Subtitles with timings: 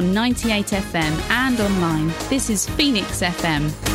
[0.00, 2.08] on 98 FM and online.
[2.30, 3.89] This is Phoenix FM.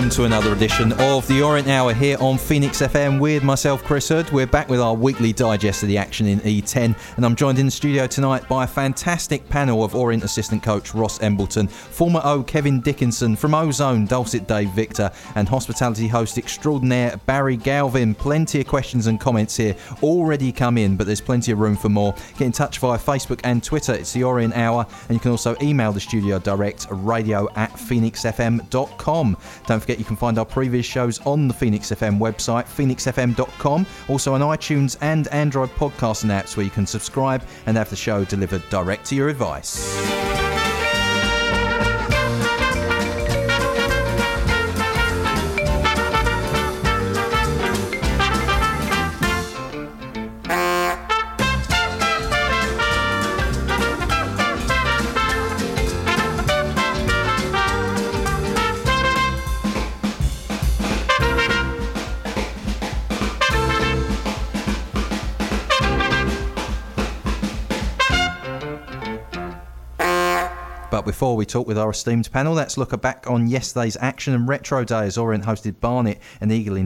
[0.00, 4.08] Welcome to another edition of the Orient Hour here on Phoenix FM with myself, Chris
[4.08, 4.30] Hood.
[4.30, 7.66] We're back with our weekly digest of the action in E10, and I'm joined in
[7.66, 12.42] the studio tonight by a fantastic panel of Orient assistant coach Ross Embleton, former O
[12.42, 18.14] Kevin Dickinson, from Ozone Dulcet Dave Victor, and hospitality host extraordinaire Barry Galvin.
[18.14, 21.90] Plenty of questions and comments here already come in, but there's plenty of room for
[21.90, 22.14] more.
[22.38, 23.92] Get in touch via Facebook and Twitter.
[23.92, 29.36] It's the Orient Hour, and you can also email the studio direct radio at phoenixfm.com.
[29.66, 33.84] Don't don't forget you can find our previous shows on the Phoenix FM website, phoenixfm.com,
[34.06, 38.24] also on iTunes and Android podcasting apps where you can subscribe and have the show
[38.24, 40.59] delivered direct to your device.
[71.04, 74.84] Before we talk with our esteemed panel, let's look back on yesterday's action and retro
[74.84, 76.80] day as Orient hosted Barnet, an eagerly,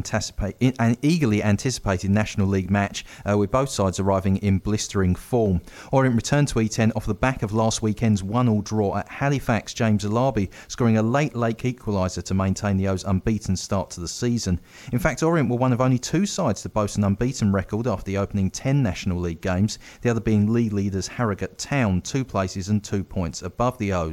[0.79, 5.63] an eagerly anticipated National League match, uh, with both sides arriving in blistering form.
[5.91, 9.73] Orient returned to E10 off the back of last weekend's one-all draw at Halifax.
[9.73, 14.09] James Alabi scoring a late, late equaliser to maintain the O's unbeaten start to the
[14.09, 14.61] season.
[14.93, 18.05] In fact, Orient were one of only two sides to boast an unbeaten record after
[18.05, 22.69] the opening 10 National League games, the other being league leaders Harrogate Town, two places
[22.69, 24.04] and two points above the O's.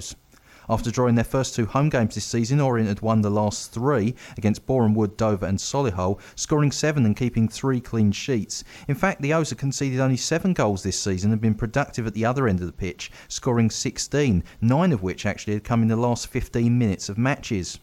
[0.69, 4.15] After drawing their first two home games this season, Orient had won the last three
[4.37, 8.63] against Boreham Wood, Dover, and Solihull, scoring seven and keeping three clean sheets.
[8.87, 12.13] In fact, the O's have conceded only seven goals this season and been productive at
[12.13, 15.89] the other end of the pitch, scoring 16, nine of which actually had come in
[15.89, 17.79] the last 15 minutes of matches.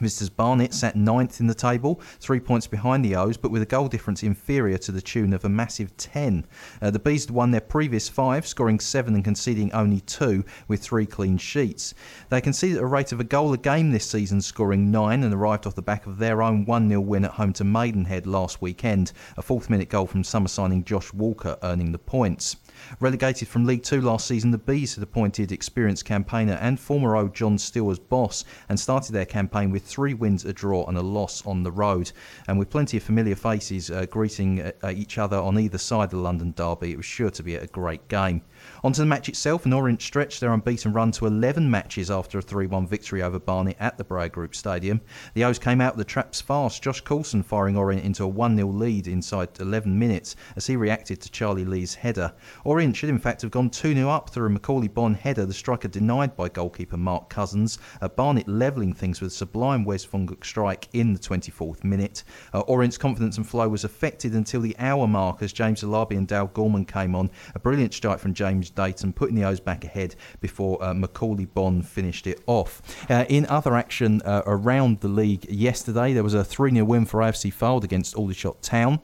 [0.00, 3.66] Visitors Barnet sat ninth in the table, three points behind the O's, but with a
[3.66, 6.46] goal difference inferior to the tune of a massive 10.
[6.80, 10.80] Uh, the Bees had won their previous five, scoring seven and conceding only two, with
[10.80, 11.94] three clean sheets.
[12.28, 15.34] They conceded at a rate of a goal a game this season, scoring nine, and
[15.34, 18.62] arrived off the back of their own 1 0 win at home to Maidenhead last
[18.62, 19.12] weekend.
[19.36, 22.56] A fourth minute goal from summer signing Josh Walker earning the points.
[23.00, 27.28] Relegated from League Two last season, the Bees had appointed experienced campaigner and former O
[27.28, 31.02] John Still as boss and started their campaign with three wins, a draw, and a
[31.02, 32.10] loss on the road.
[32.46, 36.10] And with plenty of familiar faces uh, greeting uh, each other on either side of
[36.10, 38.42] the London derby, it was sure to be a great game.
[38.84, 42.42] Onto the match itself, and Orient stretched their unbeaten run to 11 matches after a
[42.42, 45.00] 3 1 victory over Barnet at the Breyer Group Stadium.
[45.34, 48.56] The O's came out of the traps fast, Josh Coulson firing Orient into a 1
[48.56, 52.32] 0 lead inside 11 minutes as he reacted to Charlie Lee's header.
[52.64, 55.52] Orient should in fact have gone 2 0 up through a Macauley Bonne header, the
[55.52, 57.78] striker denied by goalkeeper Mark Cousins.
[58.00, 62.22] Uh, Barnet levelling things with a sublime Wes Fonguck strike in the 24th minute.
[62.54, 66.28] Uh, Orient's confidence and flow was affected until the hour mark as James Alabi and
[66.28, 67.30] Dale Gorman came on.
[67.54, 71.46] A brilliant strike from James James Dayton, putting the O's back ahead before uh, Macauley
[71.52, 72.82] Bonne finished it off.
[73.10, 77.04] Uh, in other action uh, around the league yesterday, there was a 3 0 win
[77.04, 79.00] for AFC Fylde against Aldershot Town.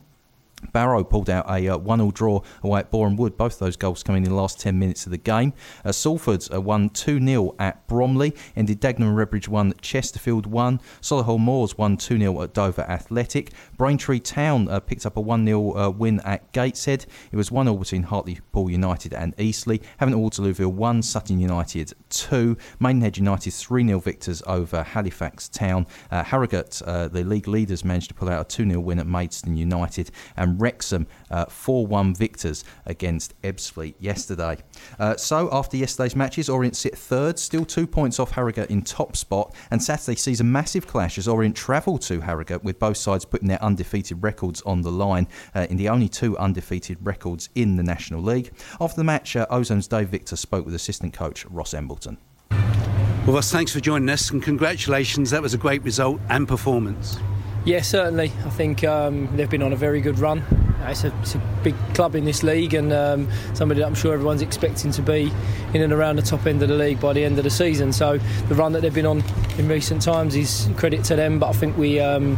[0.73, 4.03] Barrow pulled out a uh, 1 0 draw away at Boreham Wood, both those goals
[4.03, 5.53] coming in the last 10 minutes of the game.
[5.85, 10.81] Uh, Salford uh, won 2 0 at Bromley, ended Dagenham and Redbridge 1, Chesterfield 1.
[11.01, 13.53] Solihull Moors won 2 0 at Dover Athletic.
[13.77, 17.07] Braintree Town uh, picked up a 1 0 uh, win at Gateshead.
[17.33, 19.81] It was 1 0 between Hartlepool United and Eastleigh.
[20.01, 22.57] Havant Waterlooville 1, Sutton United 2.
[22.81, 25.87] Maidenhead United 3 0 victors over Halifax Town.
[26.11, 29.57] Uh, Harrogate, the league leaders, managed to pull out a 2 0 win at Maidstone
[29.57, 30.11] United.
[30.37, 31.07] And Wrexham
[31.49, 34.59] 4 1 victors against Ebbsfleet yesterday.
[34.99, 39.17] Uh, so, after yesterday's matches, Orient sit third, still two points off Harrogate in top
[39.17, 43.25] spot, and Saturday sees a massive clash as Orient travel to Harrogate with both sides
[43.25, 47.77] putting their undefeated records on the line uh, in the only two undefeated records in
[47.77, 48.53] the National League.
[48.81, 52.19] After the match, uh, Ozone's Dave Victor spoke with assistant coach Ross Embleton.
[52.51, 55.31] Well, Ross, thanks for joining us and congratulations.
[55.31, 57.19] That was a great result and performance.
[57.65, 58.31] Yeah, certainly.
[58.45, 60.45] I think um, they've been on a very good run.
[60.87, 64.13] It's a, it's a big club in this league and um, somebody that I'm sure
[64.13, 65.33] everyone's expecting to be
[65.73, 67.91] in and around the top end of the league by the end of the season.
[67.91, 68.19] So
[68.49, 69.25] the run that they've been on
[69.57, 71.39] in recent times is credit to them.
[71.39, 72.01] But I think we.
[72.01, 72.37] Um,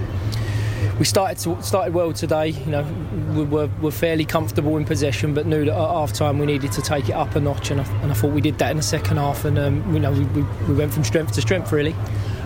[0.99, 2.49] we started to, started well today.
[2.49, 2.83] You know,
[3.35, 6.73] we were, were fairly comfortable in possession, but knew that at half time we needed
[6.73, 8.79] to take it up a notch, and I, and I thought we did that in
[8.79, 9.45] the second half.
[9.45, 11.95] And um, you know, we, we, we went from strength to strength really.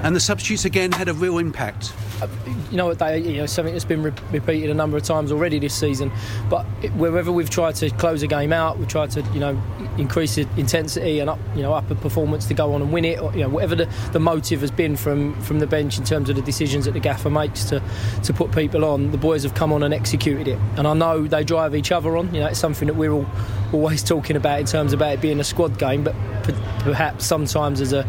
[0.03, 1.93] And the substitutes again had a real impact.
[2.23, 2.29] Uh,
[2.71, 5.59] you know, they, you know something that's been re- repeated a number of times already
[5.59, 6.11] this season.
[6.49, 6.65] But
[6.95, 9.61] wherever we've tried to close a game out, we've tried to you know
[9.99, 13.05] increase the intensity and up you know up a performance to go on and win
[13.05, 13.21] it.
[13.21, 16.31] Or, you know, whatever the, the motive has been from from the bench in terms
[16.31, 17.83] of the decisions that the gaffer makes to
[18.25, 20.59] to put people on, the boys have come on and executed it.
[20.77, 22.35] And I know they drive each other on.
[22.35, 23.27] You know, it's something that we're all
[23.73, 26.15] always talking about in terms about it being a squad game, but
[26.81, 28.05] perhaps sometimes as a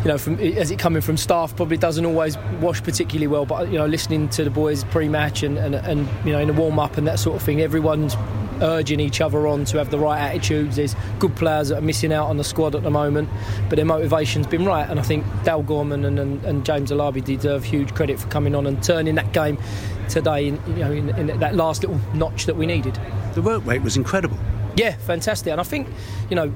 [0.00, 3.46] you know, from as it coming from staff, probably doesn't always wash particularly well.
[3.46, 6.54] But you know, listening to the boys pre-match and, and, and you know in the
[6.54, 8.16] warm-up and that sort of thing, everyone's
[8.60, 10.76] urging each other on to have the right attitudes.
[10.76, 13.28] There's good players that are missing out on the squad at the moment,
[13.68, 14.88] but their motivation's been right.
[14.88, 18.54] And I think Dale Gorman and, and, and James Alabi deserve huge credit for coming
[18.54, 19.58] on and turning that game
[20.08, 22.98] today in, you know, in, in that last little notch that we needed.
[23.34, 24.38] The work rate was incredible.
[24.76, 25.50] Yeah, fantastic.
[25.50, 25.88] And I think,
[26.30, 26.52] you know,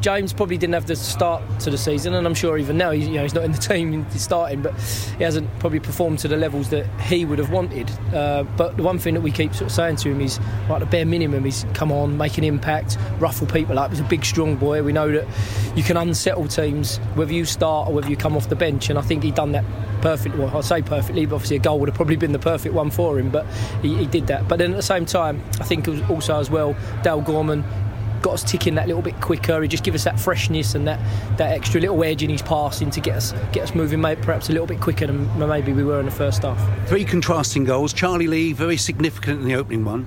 [0.00, 3.06] James probably didn't have the start to the season, and I'm sure even now he's,
[3.06, 4.74] you know, he's not in the team he's starting, but
[5.18, 7.90] he hasn't probably performed to the levels that he would have wanted.
[8.14, 10.80] Uh, but the one thing that we keep sort of saying to him is, like
[10.80, 13.90] the bare minimum is come on, make an impact, ruffle people up.
[13.90, 14.82] He's a big, strong boy.
[14.82, 15.26] We know that
[15.76, 18.98] you can unsettle teams whether you start or whether you come off the bench, and
[18.98, 19.64] I think he done that
[20.00, 20.40] perfectly.
[20.40, 22.90] Well, I say perfectly, but obviously a goal would have probably been the perfect one
[22.90, 23.46] for him, but
[23.82, 24.48] he, he did that.
[24.48, 27.64] But then at the same time, I think also as well, Dale Gorman
[28.22, 29.60] got us ticking that little bit quicker.
[29.62, 31.00] He just give us that freshness and that,
[31.36, 34.52] that extra little edge in his passing to get us get us moving perhaps a
[34.52, 36.88] little bit quicker than maybe we were in the first half.
[36.88, 37.92] Three contrasting goals.
[37.92, 40.06] Charlie Lee very significant in the opening one.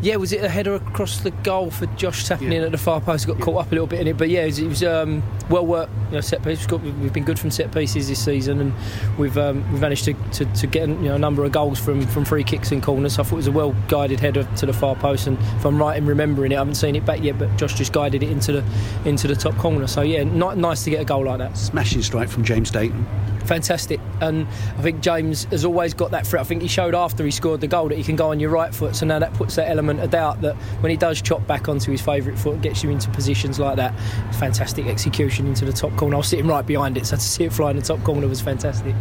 [0.00, 2.58] Yeah, was it a header across the goal for Josh tapping yeah.
[2.58, 3.26] in at the far post?
[3.26, 3.44] Got yeah.
[3.44, 5.66] caught up a little bit in it, but yeah, it was, it was um, well
[5.66, 5.92] worked.
[6.08, 6.66] You know, set piece.
[6.70, 8.74] We've, we've been good from set pieces this season, and
[9.18, 12.06] we've um, we've managed to, to, to, get you know a number of goals from,
[12.06, 13.16] from free kicks and corners.
[13.16, 15.66] So I thought it was a well guided header to the far post, and if
[15.66, 18.22] I'm right in remembering it, I haven't seen it back yet, but Josh just guided
[18.22, 18.64] it into the
[19.04, 19.88] into the top corner.
[19.88, 21.58] So yeah, not nice to get a goal like that.
[21.58, 23.04] Smashing strike from James Dayton
[23.48, 23.98] fantastic.
[24.20, 24.46] And
[24.76, 26.42] I think James has always got that threat.
[26.42, 28.50] I think he showed after he scored the goal that he can go on your
[28.50, 28.94] right foot.
[28.94, 31.90] So now that puts that element of doubt that when he does chop back onto
[31.90, 33.98] his favourite foot, gets you into positions like that.
[34.34, 36.16] Fantastic execution into the top corner.
[36.16, 38.26] I was sitting right behind it, so to see it fly in the top corner
[38.26, 38.94] was fantastic.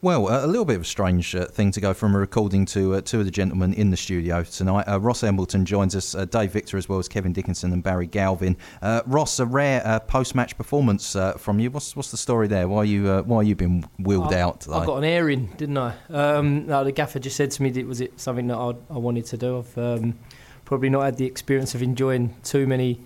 [0.00, 2.94] Well, a little bit of a strange uh, thing to go from a recording to
[2.94, 4.84] uh, two of the gentlemen in the studio tonight.
[4.86, 8.06] Uh, Ross Embleton joins us, uh, Dave Victor, as well as Kevin Dickinson and Barry
[8.06, 8.56] Galvin.
[8.80, 11.72] Uh, Ross, a rare uh, post-match performance from you.
[11.72, 12.68] What's what's the story there?
[12.68, 14.76] Why you why you been wheeled I, out today?
[14.76, 15.94] I got an airing, didn't I?
[16.10, 18.98] Um, no, the gaffer just said to me, that, "Was it something that I, I
[18.98, 20.16] wanted to do?" I've um,
[20.64, 23.00] probably not had the experience of enjoying too many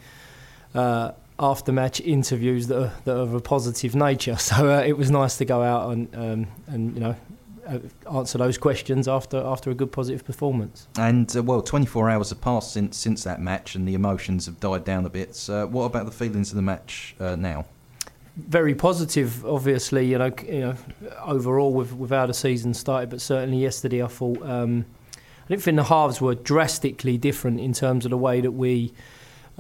[1.42, 4.36] after match interviews that are, that are of a positive nature.
[4.52, 7.16] So uh, it was nice to go out and um, and you know
[7.66, 7.78] uh,
[8.12, 10.88] answer those questions after after a good positive performance.
[10.98, 14.60] And uh, well, 24 hours have passed since since that match, and the emotions have
[14.60, 15.34] died down a bit.
[15.34, 17.64] So what about the feelings of the match uh, now?
[18.36, 20.06] Very positive, obviously.
[20.06, 20.76] You know, you know,
[21.24, 24.42] overall with with how the season started, but certainly yesterday I thought.
[24.42, 24.84] Um,
[25.44, 28.92] I didn't think the halves were drastically different in terms of the way that we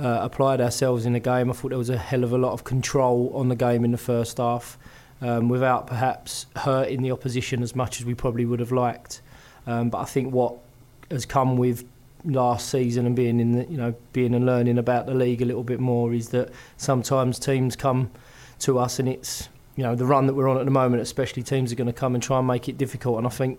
[0.02, 1.48] uh, applied ourselves in the game.
[1.48, 3.92] I thought there was a hell of a lot of control on the game in
[3.92, 4.76] the first half
[5.20, 9.22] um, without perhaps hurting the opposition as much as we probably would have liked.
[9.66, 10.56] Um, but I think what
[11.10, 11.84] has come with
[12.24, 15.44] last season and being in the, you know being and learning about the league a
[15.44, 18.10] little bit more is that sometimes teams come
[18.60, 21.42] to us and it's you know the run that we're on at the moment especially
[21.42, 23.58] teams are going to come and try and make it difficult and I think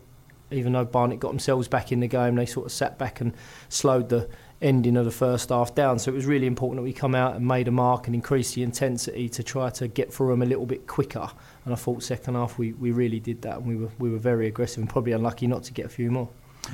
[0.50, 3.34] even though Barnet got themselves back in the game they sort of sat back and
[3.68, 4.30] slowed the
[4.64, 6.00] ending of the first half down.
[6.00, 8.54] So it was really important that we come out and made a mark and increase
[8.54, 11.30] the intensity to try to get through them a little bit quicker.
[11.66, 14.18] And I thought second half we, we really did that and we were we were
[14.18, 16.30] very aggressive and probably unlucky not to get a few more.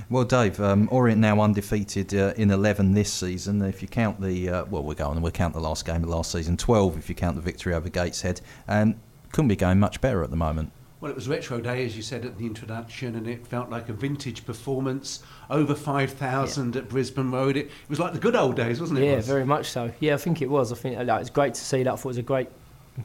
[0.10, 3.62] Well, Dave, um, Orient now undefeated uh, in 11 this season.
[3.64, 6.32] If you count the, uh, well, we're going, we'll count the last game of last
[6.32, 8.40] season, 12 if you count the victory over Gateshead.
[8.68, 9.00] And
[9.32, 10.72] couldn't be going much better at the moment.
[11.02, 13.88] Well, it was Retro Day, as you said at the introduction, and it felt like
[13.88, 15.24] a vintage performance.
[15.50, 16.82] Over 5,000 yeah.
[16.82, 17.56] at Brisbane Road.
[17.56, 19.06] It, it, was like the good old days, wasn't it?
[19.06, 19.92] Yeah, very much so.
[20.02, 20.74] Yeah, I think it was.
[20.74, 21.94] I think like, it's great to see that.
[21.94, 22.50] I thought it was a great,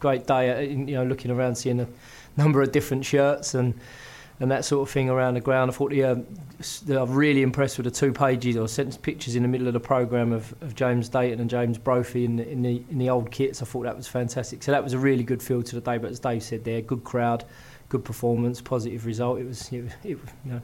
[0.01, 0.51] great day.
[0.51, 1.89] Uh, you know, looking around, seeing a
[2.37, 3.75] number of different shirts and
[4.41, 5.71] and that sort of thing around the ground.
[5.71, 6.17] I thought the, uh,
[7.01, 9.81] I'm really impressed with the two pages or sent pictures in the middle of the
[9.81, 13.31] programme of, of James Dayton and James Brophy in the, in the in the old
[13.31, 13.63] kits.
[13.63, 14.63] I thought that was fantastic.
[14.63, 15.99] So that was a really good feel to the day.
[15.99, 17.45] But as Dave said, there, good crowd,
[17.95, 19.39] good performance, positive result.
[19.39, 20.63] It was, it, it you know.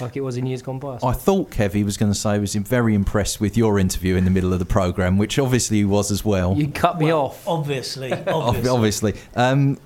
[0.00, 0.98] Like it was in years gone by.
[1.02, 4.16] I, I thought Kevy was going to say he was very impressed with your interview
[4.16, 6.56] in the middle of the programme, which obviously he was as well.
[6.56, 7.46] You cut me well, off.
[7.46, 8.68] Obviously, obviously.
[8.68, 9.14] obviously.
[9.34, 9.78] Um,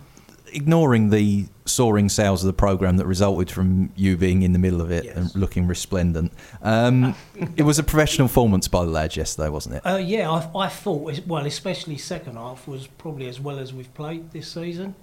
[0.53, 4.81] ignoring the soaring sales of the program that resulted from you being in the middle
[4.81, 5.17] of it yes.
[5.17, 7.15] and looking resplendent, um,
[7.57, 9.83] it was a professional performance by the lads yesterday, wasn't it?
[9.87, 13.93] Uh, yeah, I, I, thought well, especially second half was probably as well as we've
[13.95, 14.95] played this season.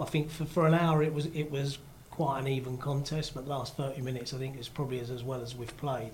[0.00, 1.78] I think for, for an hour it was it was
[2.10, 5.22] quite an even contest, but the last thirty minutes I think it's probably as, as
[5.22, 6.12] well as we've played.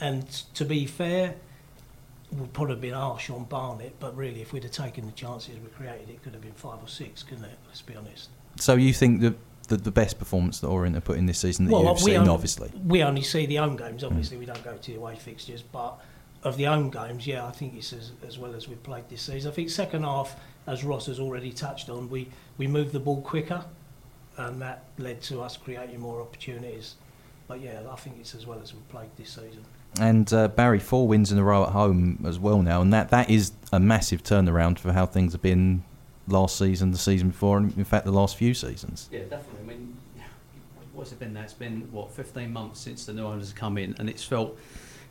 [0.00, 1.34] And to be fair,
[2.30, 5.56] we'd probably have been harsh on Barnet, but really, if we'd have taken the chances
[5.58, 7.58] we created, it could have been five or six, couldn't it?
[7.66, 8.28] Let's be honest.
[8.58, 9.34] So you think that
[9.68, 12.16] the, the best performance that Orient have put in this season that well, you've seen,
[12.16, 12.70] only, obviously?
[12.84, 14.40] We only see the home games, obviously, mm.
[14.40, 15.98] we don't go to the away fixtures, but
[16.42, 19.22] of the home games, yeah, I think it's as, as well as we've played this
[19.22, 19.50] season.
[19.50, 23.22] I think second half, as Ross has already touched on, we, we moved the ball
[23.22, 23.64] quicker,
[24.36, 26.96] and that led to us creating more opportunities.
[27.48, 29.64] But yeah, I think it's as well as we've played this season
[30.00, 33.10] and uh, Barry four wins in a row at home as well now, and that
[33.10, 35.84] that is a massive turnaround for how things have been
[36.28, 39.08] last season, the season before, and in fact the last few seasons.
[39.12, 39.60] Yeah, definitely.
[39.60, 39.96] I mean,
[40.92, 41.42] what's it been now?
[41.42, 44.58] It's been what 15 months since the new owners have come in, and it's felt.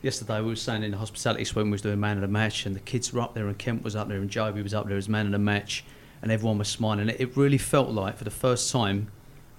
[0.05, 2.67] Yesterday we were saying in the hospitality swim we was doing man of the match,
[2.67, 4.87] and the kids were up there, and Kent was up there, and Joby was up
[4.87, 5.83] there as man of the match,
[6.21, 7.09] and everyone was smiling.
[7.09, 9.11] It, it really felt like for the first time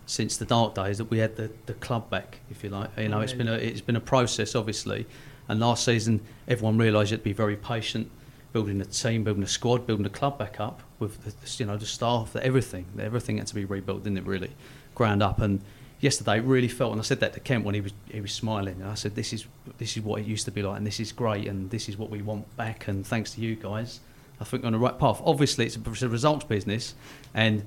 [0.06, 2.90] since the dark days that we had the, the club back, if you like.
[2.96, 5.04] You know, it's oh, been a it's been a process, obviously.
[5.48, 8.08] And last season, everyone realised you had to be very patient,
[8.52, 11.76] building a team, building a squad, building a club back up with the, you know
[11.76, 14.26] the staff, the everything, everything had to be rebuilt, didn't it?
[14.26, 14.52] Really,
[14.94, 15.40] ground up.
[15.40, 15.60] And
[16.00, 18.80] yesterday, really felt, and I said that to Kent when he was he was smiling.
[18.80, 19.46] And I said, "This is
[19.78, 21.96] this is what it used to be like, and this is great, and this is
[21.96, 22.88] what we want back.
[22.88, 24.00] And thanks to you guys,
[24.40, 25.20] I think we're on the right path.
[25.24, 26.94] Obviously, it's a, it's a results business,
[27.34, 27.64] and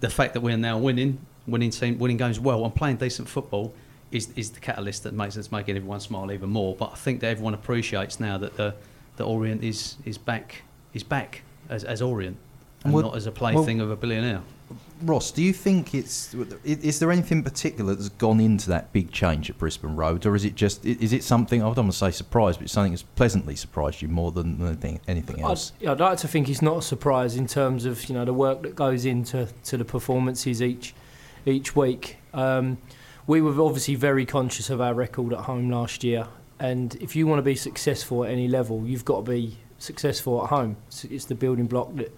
[0.00, 3.74] the fact that we're now winning winning team, winning games well, and playing decent football
[4.10, 6.74] is is the catalyst that makes us making everyone smile even more.
[6.74, 8.74] But I think that everyone appreciates now that the
[9.16, 12.36] the Orient is is back is back as, as Orient
[12.84, 14.42] and well, not as a plaything well, of a billionaire.
[15.06, 16.34] Ross, do you think it's
[16.64, 20.44] is there anything particular that's gone into that big change at Brisbane Road, or is
[20.44, 23.56] it just is it something I don't want to say surprised, but something that's pleasantly
[23.56, 25.72] surprised you more than anything, anything else?
[25.80, 28.32] I'd, I'd like to think it's not a surprise in terms of you know the
[28.32, 30.94] work that goes into to the performances each
[31.46, 32.18] each week.
[32.32, 32.78] Um,
[33.26, 37.26] we were obviously very conscious of our record at home last year, and if you
[37.26, 40.76] want to be successful at any level, you've got to be successful at home.
[40.88, 42.12] It's, it's the building block that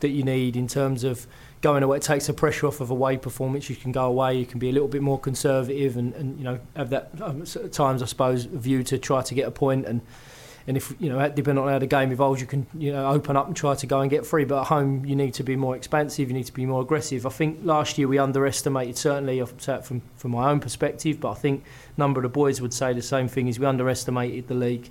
[0.00, 1.26] that you need in terms of
[1.64, 1.96] going away.
[1.96, 3.68] It takes the pressure off of away performance.
[3.68, 4.38] You can go away.
[4.38, 7.42] You can be a little bit more conservative, and, and you know have that um,
[7.42, 10.02] at times I suppose view to try to get a point and
[10.66, 13.36] and if you know depending on how the game evolves, you can you know open
[13.36, 14.44] up and try to go and get free.
[14.44, 16.28] But at home, you need to be more expansive.
[16.28, 17.26] You need to be more aggressive.
[17.26, 21.64] I think last year we underestimated certainly from from my own perspective, but I think
[21.96, 24.90] a number of the boys would say the same thing: is we underestimated the league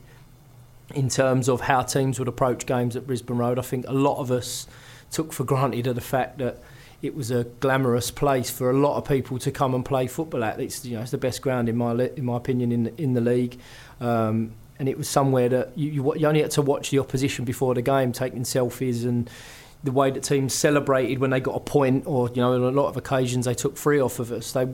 [0.94, 3.58] in terms of how teams would approach games at Brisbane Road.
[3.58, 4.68] I think a lot of us
[5.14, 6.58] took for granted the fact that
[7.02, 10.44] it was a glamorous place for a lot of people to come and play football
[10.44, 10.60] at.
[10.60, 13.22] It's you know it's the best ground in my in my opinion in in the
[13.22, 13.60] league.
[14.02, 17.46] Um, and it was somewhere that you, you, you only had to watch the opposition
[17.46, 19.30] before the game taking selfies and
[19.84, 22.72] the way that teams celebrated when they got a point, or you know, on a
[22.72, 24.52] lot of occasions they took three off of us.
[24.54, 24.68] They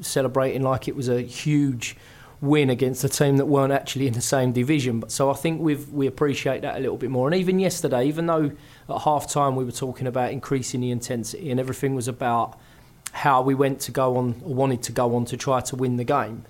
[0.00, 1.96] celebrating like it was a huge
[2.40, 5.00] win against a team that weren't actually in the same division.
[5.00, 7.28] But so I think we we appreciate that a little bit more.
[7.28, 8.50] And even yesterday, even though
[8.88, 12.58] at half time we were talking about increasing the intensity and everything was about
[13.12, 15.96] how we went to go on or wanted to go on to try to win
[15.96, 16.44] the game.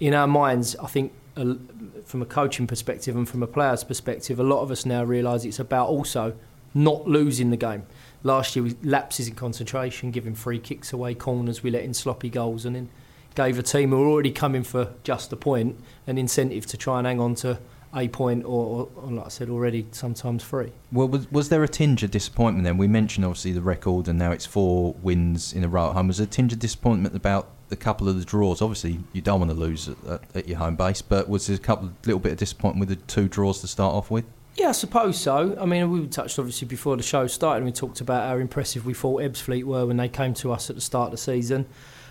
[0.00, 4.44] In our minds, I think from a coaching perspective and from a player's perspective, a
[4.44, 6.34] lot of us now realise it's about also
[6.74, 7.84] not losing the game.
[8.22, 12.30] Last year, we lapses in concentration, giving free kicks away, corners, we let in sloppy
[12.30, 12.88] goals, and then
[13.34, 16.98] gave a team who were already coming for just a point an incentive to try
[16.98, 17.58] and hang on to
[17.96, 20.72] a point or, or, like I said already, sometimes three.
[20.90, 22.76] Well, was, was there a tinge of disappointment then?
[22.76, 26.08] We mentioned obviously the record and now it's four wins in a row at home.
[26.08, 28.62] Was there a tinge of disappointment about a couple of the draws.
[28.62, 31.58] Obviously, you don't want to lose at, at, your home base, but was there a
[31.58, 34.24] couple, little bit of disappointment with the two draws to start off with?
[34.56, 35.56] Yeah, I suppose so.
[35.60, 38.86] I mean, we touched obviously before the show started, and we talked about how impressive
[38.86, 41.66] we thought Ebbsfleet were when they came to us at the start of the season.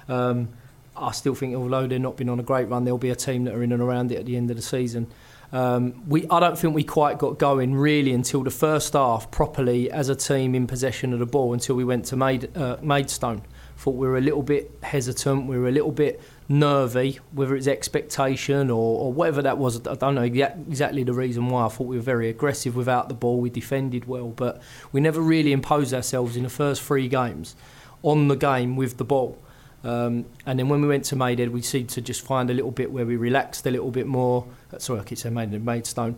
[0.09, 0.49] Um,
[0.95, 3.45] I still think, although they've not been on a great run, there'll be a team
[3.45, 5.07] that are in and around it at the end of the season.
[5.53, 9.89] Um, we, I don't think we quite got going really until the first half properly
[9.91, 13.43] as a team in possession of the ball until we went to Maid, uh, Maidstone.
[13.77, 16.19] Thought we were a little bit hesitant, we were a little bit
[16.49, 19.85] nervy, whether it's expectation or, or whatever that was.
[19.87, 21.65] I don't know exactly the reason why.
[21.65, 24.59] I thought we were very aggressive without the ball, we defended well, but
[24.91, 27.55] we never really imposed ourselves in the first three games
[28.01, 29.37] on the game with the ball.
[29.83, 32.71] Um, and then when we went to Maidhead, we seemed to just find a little
[32.71, 34.45] bit where we relaxed a little bit more.
[34.73, 36.17] Uh, sorry, I keep saying Maidhead, Maidstone.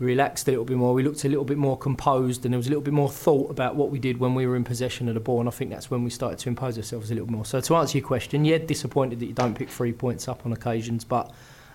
[0.00, 0.92] We relaxed a little bit more.
[0.92, 3.50] We looked a little bit more composed, and there was a little bit more thought
[3.50, 5.38] about what we did when we were in possession of the ball.
[5.38, 7.44] And I think that's when we started to impose ourselves a little more.
[7.44, 10.52] So to answer your question, yeah, disappointed that you don't pick three points up on
[10.52, 11.30] occasions, but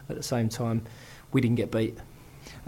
[0.10, 0.82] at the same time,
[1.32, 1.98] we didn't get beat.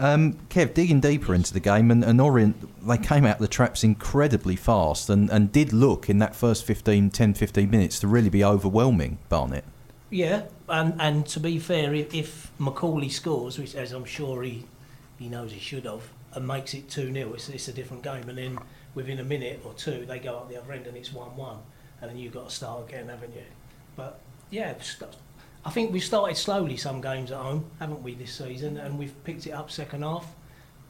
[0.02, 3.46] Um, Kev, digging deeper into the game, and, and Orient, they came out of the
[3.46, 8.08] traps incredibly fast and, and did look in that first 15, 10, 15 minutes to
[8.08, 9.64] really be overwhelming Barnet.
[10.10, 14.64] Yeah, and, and to be fair, if, if Macauley scores, which as I'm sure he,
[15.20, 18.28] he knows he should have, and makes it 2 0, it's, it's a different game.
[18.28, 18.58] And then
[18.96, 21.56] within a minute or two, they go up the other end and it's 1 1.
[22.00, 23.44] And then you've got to start again, haven't you?
[23.94, 24.18] But
[24.50, 24.74] yeah,
[25.64, 28.76] I think we've started slowly some games at home, haven't we, this season?
[28.78, 30.26] And we've picked it up second half.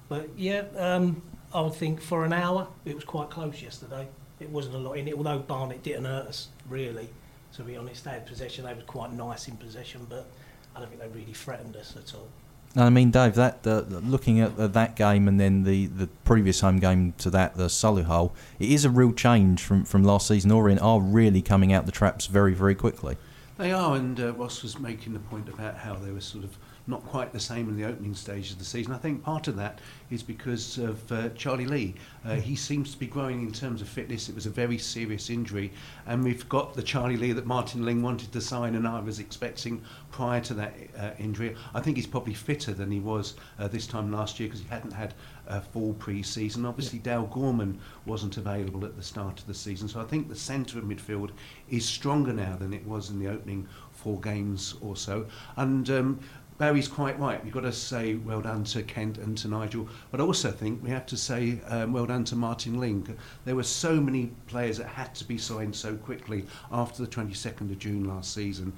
[0.08, 1.22] But yeah, um,
[1.54, 4.08] I would think for an hour it was quite close yesterday.
[4.40, 7.08] It wasn't a lot in it, although Barnet didn't hurt us really.
[7.54, 8.64] To be honest, they had possession.
[8.64, 10.26] They were quite nice in possession, but
[10.74, 12.28] I don't think they really threatened us at all.
[12.74, 16.60] I mean, Dave, that uh, looking at uh, that game and then the, the previous
[16.60, 20.50] home game to that, the Solihull, it is a real change from, from last season.
[20.50, 23.18] Orient are really coming out the traps very, very quickly.
[23.62, 26.58] They are, and uh, Ross was making the point about how they were sort of
[26.86, 28.92] not quite the same in the opening stage of the season.
[28.92, 31.94] I think part of that is because of uh, Charlie Lee.
[32.24, 32.40] Uh, hmm.
[32.40, 34.28] he seems to be growing in terms of fitness.
[34.28, 35.72] It was a very serious injury,
[36.06, 39.18] and we've got the Charlie Lee that Martin Ling wanted to sign, and I was
[39.18, 41.54] expecting prior to that uh, injury.
[41.74, 44.68] I think he's probably fitter than he was uh, this time last year because he
[44.68, 45.14] hadn't had
[45.46, 46.64] a full pre-season.
[46.64, 47.16] Obviously, yeah.
[47.16, 50.78] Dale Gorman wasn't available at the start of the season, so I think the centre
[50.78, 51.30] of midfield
[51.68, 55.26] is stronger now than it was in the opening four games or so.
[55.56, 56.20] And um,
[56.58, 57.42] Barry's quite right.
[57.42, 60.82] We've got to say well done to Kent and to Nigel, but I also think
[60.82, 63.18] we have to say um, well done to Martin Ling.
[63.44, 67.72] There were so many players that had to be signed so quickly after the 22nd
[67.72, 68.72] of June last season.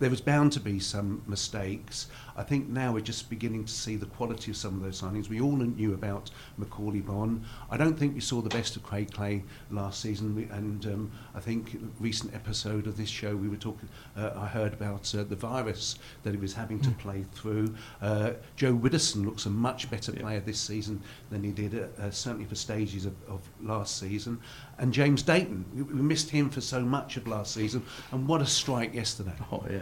[0.00, 2.08] There was bound to be some mistakes.
[2.40, 5.28] I think now we're just beginning to see the quality of some of those signings.
[5.28, 7.44] We all knew about Macaulay Bon.
[7.70, 11.12] I don't think we saw the best of Craig Clay last season, we, and um,
[11.34, 13.90] I think recent episode of this show we were talking.
[14.16, 16.84] Uh, I heard about uh, the virus that he was having mm.
[16.84, 16.98] to hmm.
[16.98, 17.74] play through.
[18.00, 20.22] Uh, Joe Widdowson looks a much better yeah.
[20.22, 24.40] player this season than he did uh, uh, certainly for stages of, of last season.
[24.78, 28.40] And James Dayton, we, we missed him for so much of last season, and what
[28.40, 29.34] a strike yesterday!
[29.52, 29.80] Oh yeah.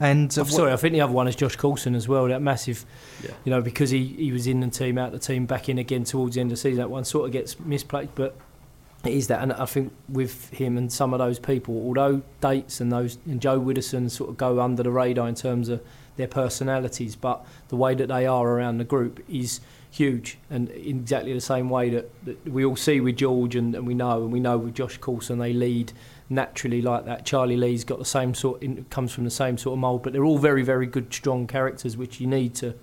[0.00, 2.26] And uh, sorry, I think the other one is Josh Coulson as well.
[2.26, 2.86] That massive,
[3.22, 3.32] yeah.
[3.44, 6.04] you know, because he, he was in the team, out the team, back in again
[6.04, 6.78] towards the end of the season.
[6.78, 8.34] That one sort of gets misplaced, but
[9.04, 9.42] it is that.
[9.42, 13.42] And I think with him and some of those people, although Dates and those and
[13.42, 15.82] Joe Widdowson sort of go under the radar in terms of
[16.16, 19.60] their personalities, but the way that they are around the group is
[19.90, 23.74] huge and in exactly the same way that, that we all see with George and,
[23.74, 25.92] and we know and we know with Josh Coulson they lead
[26.30, 27.26] naturally like that.
[27.26, 30.24] Charlie Lee's got the same sort, comes from the same sort of mould, but they're
[30.24, 32.74] all very, very good, strong characters which you need to.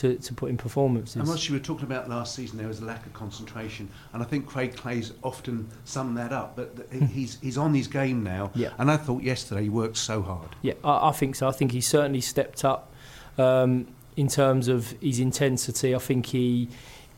[0.00, 1.16] To, to put in performances.
[1.16, 4.22] And what you were talking about last season, there was a lack of concentration, and
[4.22, 6.54] I think Craig Clay's often summed that up.
[6.54, 8.74] But he's he's on his game now, yeah.
[8.76, 10.50] and I thought yesterday he worked so hard.
[10.60, 11.48] Yeah, I, I think so.
[11.48, 12.92] I think he certainly stepped up
[13.38, 13.86] um,
[14.18, 15.94] in terms of his intensity.
[15.94, 16.68] I think he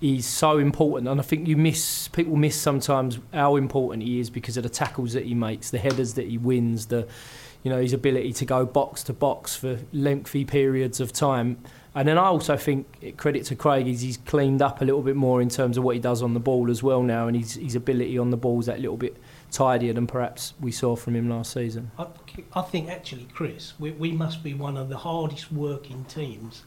[0.01, 4.31] is so important, and I think you miss people miss sometimes how important he is
[4.31, 7.07] because of the tackles that he makes, the headers that he wins, the
[7.65, 11.59] you know his ability to go box to box for lengthy periods of time.
[11.95, 15.03] And then I also think eh, credit to Craig is he's cleaned up a little
[15.03, 17.37] bit more in terms of what he does on the ball as well now, and
[17.37, 19.17] his his ability on the ball is that little bit
[19.51, 21.91] tidier than perhaps we saw from him last season.
[21.99, 22.07] I,
[22.55, 26.65] I think actually, Chris, we, we must be one of the hardest working teams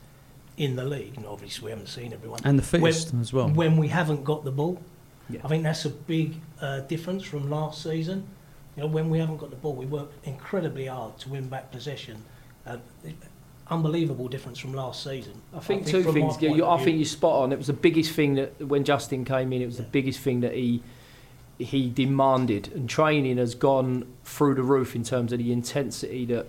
[0.57, 2.39] in the league, and obviously we haven't seen everyone.
[2.43, 3.49] And the fittest when, as well.
[3.49, 4.81] When we haven't got the ball,
[5.29, 5.39] yeah.
[5.43, 8.27] I think that's a big uh, difference from last season.
[8.75, 11.71] You know, when we haven't got the ball, we work incredibly hard to win back
[11.71, 12.23] possession.
[12.65, 12.77] Uh,
[13.69, 15.41] unbelievable difference from last season.
[15.53, 16.41] I think, I think two things.
[16.41, 17.51] Yeah, I think you're spot on.
[17.51, 19.83] It was the biggest thing that when Justin came in, it was yeah.
[19.83, 20.83] the biggest thing that he
[21.57, 26.47] he demanded, and training has gone through the roof in terms of the intensity that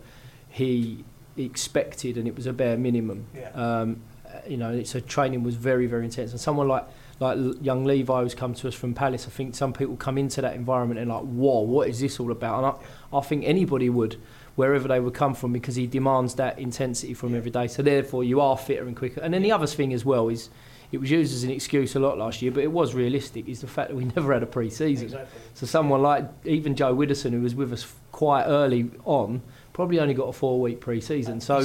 [0.48, 1.04] he
[1.36, 3.26] expected, and it was a bare minimum.
[3.34, 3.50] Yeah.
[3.50, 4.02] Um,
[4.46, 6.32] you know, so training was very, very intense.
[6.32, 6.86] And someone like
[7.22, 9.26] like young Levi who's come to us from Palace.
[9.26, 12.32] I think some people come into that environment and like, whoa, what is this all
[12.32, 12.58] about?
[12.58, 14.16] And I, I think anybody would,
[14.56, 17.68] wherever they would come from, because he demands that intensity from every day.
[17.68, 19.20] So therefore, you are fitter and quicker.
[19.20, 20.50] And then the other thing as well is.
[20.90, 23.48] It was used as an excuse a lot last year, but it was realistic.
[23.48, 25.06] Is the fact that we never had a pre-season.
[25.06, 25.40] Exactly.
[25.54, 29.40] So someone like even Joe Widdowson, who was with us quite early on,
[29.72, 31.40] probably only got a four-week pre-season.
[31.40, 31.64] So,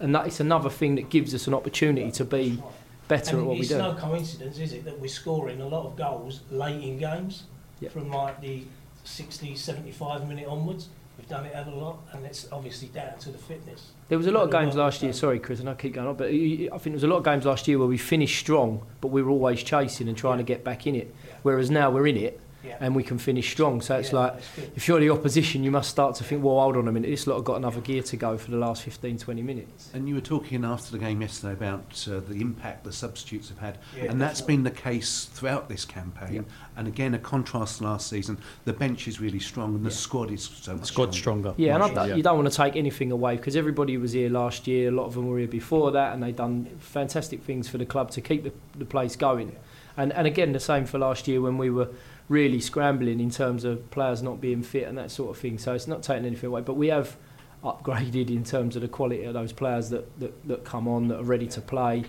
[0.00, 2.62] and that it's another thing that gives us an opportunity to be
[3.08, 3.74] better and at what we do.
[3.74, 7.44] it's no coincidence, is it, that we're scoring a lot of goals late in games
[7.80, 7.90] Yeah.
[7.90, 8.64] from like the
[9.04, 10.88] 60, 75 minute onwards.
[11.16, 13.92] We've done it ever a lot, and it's obviously down to the fitness.
[14.08, 15.12] There was a lot of games last year.
[15.12, 17.24] Sorry, Chris, and I keep going on, but I think there was a lot of
[17.24, 20.44] games last year where we finished strong, but we were always chasing and trying to
[20.44, 21.14] get back in it.
[21.28, 21.34] Yeah.
[21.42, 22.76] Whereas now we're in it Yeah.
[22.80, 23.80] and we can finish strong.
[23.80, 24.34] So it's Yeah, like
[24.76, 27.26] if you're the opposition, you must start to think, well, hold on a minute, this
[27.26, 29.90] lot have got another gear to go for the last 15, 20 minutes.
[29.92, 33.58] And you were talking after the game yesterday about uh, the impact the substitutes have
[33.58, 34.56] had, Yeah, and that's definitely.
[34.56, 36.32] been the case throughout this campaign.
[36.34, 36.40] Yeah.
[36.76, 38.38] And again, a contrast to last season.
[38.64, 39.96] The bench is really strong, and the Yeah.
[39.96, 41.50] squad is so much Squad stronger.
[41.50, 41.54] stronger.
[41.62, 44.30] Yeah, and much, don't- you don't want to take anything away because everybody was here
[44.30, 44.88] last year.
[44.88, 47.86] A lot of them were here before that, and they've done fantastic things for the
[47.86, 49.54] club to keep the, the place going.
[49.96, 51.88] And and again, the same for last year when we were
[52.28, 55.58] really scrambling in terms of players not being fit and that sort of thing.
[55.58, 57.16] So it's not taking anything away, but we have
[57.62, 61.20] upgraded in terms of the quality of those players that, that, that come on that
[61.20, 62.04] are ready to play.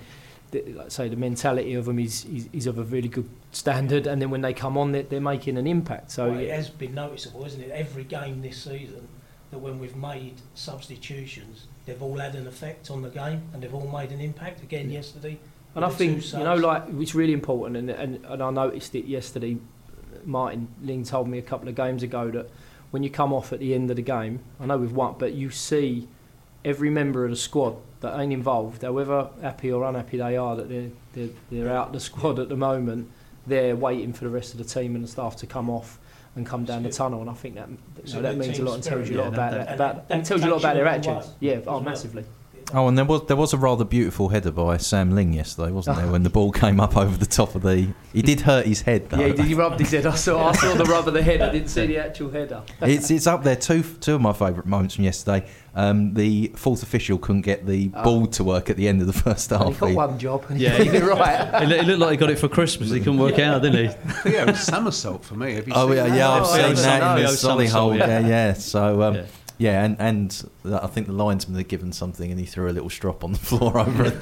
[0.52, 3.30] The, like I say, the mentality of them is, is, is of a really good
[3.52, 6.12] standard, and then when they come on, they're, they're making an impact.
[6.12, 7.72] So Well, it yeah, has been noticeable, isn't it?
[7.72, 9.08] Every game this season,
[9.52, 13.74] that when we've made substitutions, they've all had an effect on the game and they've
[13.74, 14.62] all made an impact.
[14.62, 15.40] Again, yesterday.
[15.74, 18.44] And I with the two think, you know, like, it's really important, and, and, and
[18.44, 19.58] I noticed it yesterday.
[20.26, 22.50] Martin Ling told me a couple of games ago that
[22.92, 25.34] when you come off at the end of the game, I know we've won, but
[25.34, 26.08] you see
[26.64, 30.70] every member of the squad that ain't involved, however happy or unhappy they are that
[30.70, 33.10] they're, they're, they're out the squad at the moment,
[33.48, 36.00] they're waiting for the rest of the team and the staff to come off
[36.36, 37.22] and come down the tunnel.
[37.22, 39.34] And I think that you know, that means a lot and tells you a lot
[39.34, 41.14] about that- that, that- about that tells you a lot about their takes you a
[41.14, 41.38] long attitudes.
[41.40, 42.26] Yeah, oh, massively.
[42.74, 45.98] Oh, and there was there was a rather beautiful header by Sam Ling yesterday, wasn't
[45.98, 46.08] there?
[46.08, 49.10] When the ball came up over the top of the, he did hurt his head
[49.10, 49.20] though.
[49.20, 50.06] Yeah, did he rubbed his head?
[50.08, 51.42] I saw, I saw the rub of the head.
[51.42, 52.64] I didn't see the actual header.
[52.82, 53.56] it's it's up there.
[53.56, 55.48] Two two of my favourite moments from yesterday.
[55.76, 58.04] Um, the fourth official couldn't get the Oh.
[58.04, 59.74] ball to work at the end of the first And half.
[59.74, 60.46] he got one job.
[60.50, 60.78] And Yeah.
[60.78, 61.64] he got it right.
[61.64, 62.90] It, it looked like he got it for Christmas.
[62.90, 64.32] He couldn't work it out, didn't he?
[64.32, 65.54] yeah, it was somersault for me.
[65.56, 66.18] Have you Oh seen yeah, that?
[66.18, 67.98] yeah, I've Oh, seen yeah, that in the somersault, Solihull.
[68.00, 68.20] yeah.
[68.22, 68.54] Yeah, yeah.
[68.54, 69.26] So um, Yeah.
[69.58, 72.90] Yeah, and and I think the linesman had given something, and he threw a little
[72.90, 74.16] strop on the floor over it.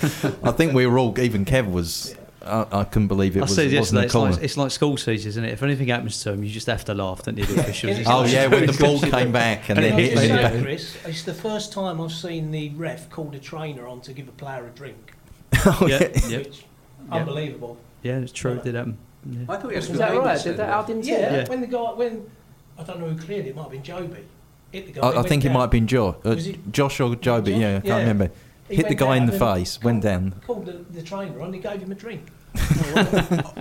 [0.43, 2.15] I think we were all, even Kev was.
[2.45, 3.55] I, I couldn't believe it I was.
[3.55, 5.53] said yesterday, it's like, it's like school teachers, isn't it?
[5.53, 7.99] If anything happens to them, you just have to laugh, don't you, the officials?
[8.05, 10.29] Oh like- yeah, when the ball came back and And then it hit Can him
[10.31, 10.61] in the back.
[10.61, 14.27] Chris, it's the first time I've seen the ref call the trainer on to give
[14.27, 15.13] a player a drink.
[15.65, 16.27] Oh, Yeah, yeah.
[16.27, 16.65] yeah, Which,
[17.07, 17.15] Yeah.
[17.15, 17.77] unbelievable.
[18.01, 18.51] yeah, it's true.
[18.55, 18.97] It did happen.
[19.25, 19.43] Yeah.
[19.47, 20.43] I thought he had Is that right?
[20.43, 21.43] Did that, I didn't see Yeah, that.
[21.43, 21.49] Yeah.
[21.49, 22.29] when the guy, when,
[22.77, 24.25] I don't know who cleared it, it might have been Joby.
[24.73, 25.07] Hit the guy.
[25.07, 27.51] I, I went think it might have been Jo, uh, it- Josh or Joby.
[27.51, 27.61] Josh?
[27.61, 27.97] Yeah, I can't Yeah.
[27.99, 28.31] remember.
[28.67, 30.33] he Hit the guy in the and face, went down.
[30.47, 32.25] Called the, the trainer on, he gave him a drink.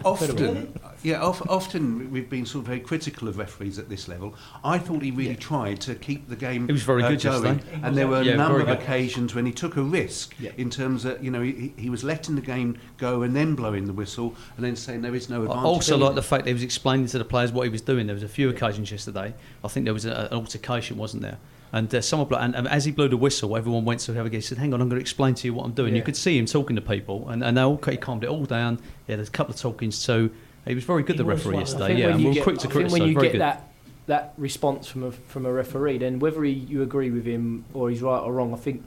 [0.05, 4.35] often, yeah, of, often we've been sort of very critical of referees at this level.
[4.65, 6.67] I thought he really tried to keep the game.
[6.67, 7.81] He was very uh, good going, yesterday.
[7.83, 8.79] and there were a Yeah, number of good.
[8.79, 10.51] occasions when he took a risk Yeah.
[10.57, 13.87] in terms of you know he, he was letting the game go and then blowing
[13.87, 16.55] the whistle and then saying there is no I also like the fact that he
[16.55, 18.07] was explaining to the players what he was doing.
[18.07, 19.35] There was a few occasions yesterday.
[19.65, 21.39] I think there was a, an altercation, wasn't there?
[21.75, 24.27] And uh, someone blew, and, and as he blew the whistle, everyone went to have
[24.27, 24.37] a go.
[24.37, 26.17] He said, "Hang on, I'm going to explain to you what I'm doing." You could
[26.17, 28.79] see him talking to people, and, and they all he calmed it all down.
[29.09, 30.31] Yeah, there's a couple of talkings too.
[30.67, 31.83] He was very good, He the referee one of them.
[31.83, 32.01] I yesterday.
[32.01, 33.41] Yeah, and you we were quick to think when you Very get good.
[33.41, 33.69] that
[34.07, 37.91] that response from a from a referee, then whether he, you agree with him or
[37.91, 38.85] he's right or wrong, I think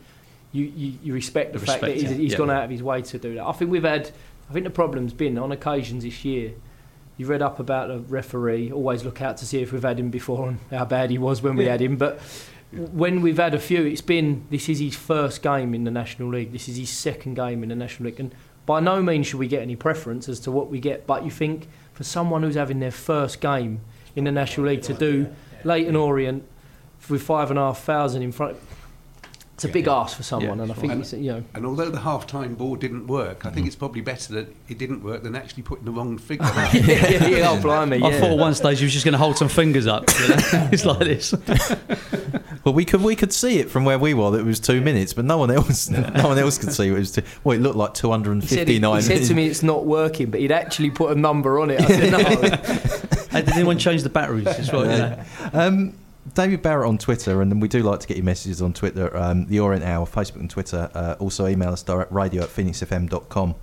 [0.52, 2.24] you, you, you respect the, The fact that respect, he's, yeah.
[2.24, 2.38] he's Yeah.
[2.38, 3.46] gone out of his way to do that.
[3.46, 4.12] I think we've had,
[4.50, 6.52] I think the problem's been on occasions this year.
[7.18, 8.72] You've read up about a referee.
[8.72, 11.42] Always look out to see if we've had him before and how bad he was
[11.42, 11.72] when we Yeah.
[11.72, 11.96] had him.
[11.98, 12.20] But
[12.72, 16.30] when we've had a few, it's been this is his first game in the National
[16.30, 16.52] League.
[16.52, 18.34] This is his second game in the National League, and
[18.66, 21.06] by no means should we get any preference as to what we get.
[21.06, 23.82] But you think for someone who's having their first game
[24.16, 25.28] in the National League to do
[25.64, 26.44] Leyton Orient
[27.10, 28.58] with five and a half thousand in front,
[29.56, 31.00] it's a big ask for someone, Yeah, and I think right.
[31.02, 31.44] it's, you know.
[31.54, 33.54] And although the half-time ball didn't work, I Mm.
[33.54, 36.46] think it's probably better that it didn't work than actually putting the wrong figure.
[36.46, 36.76] yeah,
[37.10, 39.38] yeah, yeah, oh, blimey, I thought at one stage he was just going to hold
[39.38, 40.10] some fingers up.
[40.20, 40.36] You know?
[40.72, 41.34] it's like this.
[42.64, 44.82] Well, we could we could see it from where we were that it was two
[44.82, 47.22] minutes, but no one else no one else could see it was two.
[47.44, 48.96] Well, it looked like two hundred and fifty-nine.
[48.96, 51.20] He said, he, he said to me it's not working, but he'd actually put a
[51.20, 51.80] number on it.
[51.80, 52.18] I said, no.
[53.30, 54.48] Hey, did anyone change the batteries?
[54.48, 55.24] As well, you know?
[55.54, 55.94] Um,
[56.36, 59.16] David Barrett on Twitter, and then we do like to get your messages on Twitter,
[59.16, 60.92] um, the Orient Hour, Facebook and Twitter.
[60.94, 63.56] Uh, also email us direct radio at phoenixfm.com.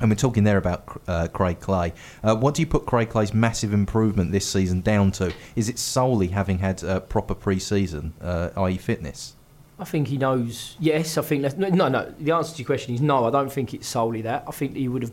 [0.00, 1.92] And we're talking there about uh, Craig Clay.
[2.24, 5.32] Uh, what do you put Craig Clay's massive improvement this season down to?
[5.54, 9.36] Is it solely having had uh, proper pre-season, uh, i.e., fitness?
[9.78, 10.76] I think he knows.
[10.80, 12.12] Yes, I think that's no, no.
[12.18, 13.24] The answer to your question is no.
[13.24, 14.44] I don't think it's solely that.
[14.48, 15.12] I think he would have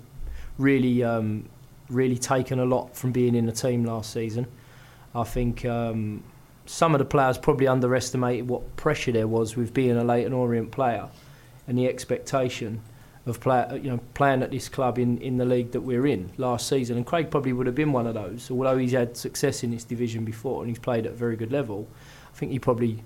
[0.57, 1.47] really, um,
[1.89, 4.47] really taken a lot from being in the team last season.
[5.13, 6.23] I think um,
[6.67, 10.71] some of the players probably underestimated what pressure there was with being a Leyton Orient
[10.71, 11.07] player
[11.67, 12.81] and the expectation
[13.25, 16.07] of play, uh, you know, playing at this club in, in the league that we're
[16.07, 16.97] in last season.
[16.97, 19.83] And Craig probably would have been one of those, although he's had success in this
[19.83, 21.87] division before and he's played at a very good level.
[22.33, 23.03] I think he probably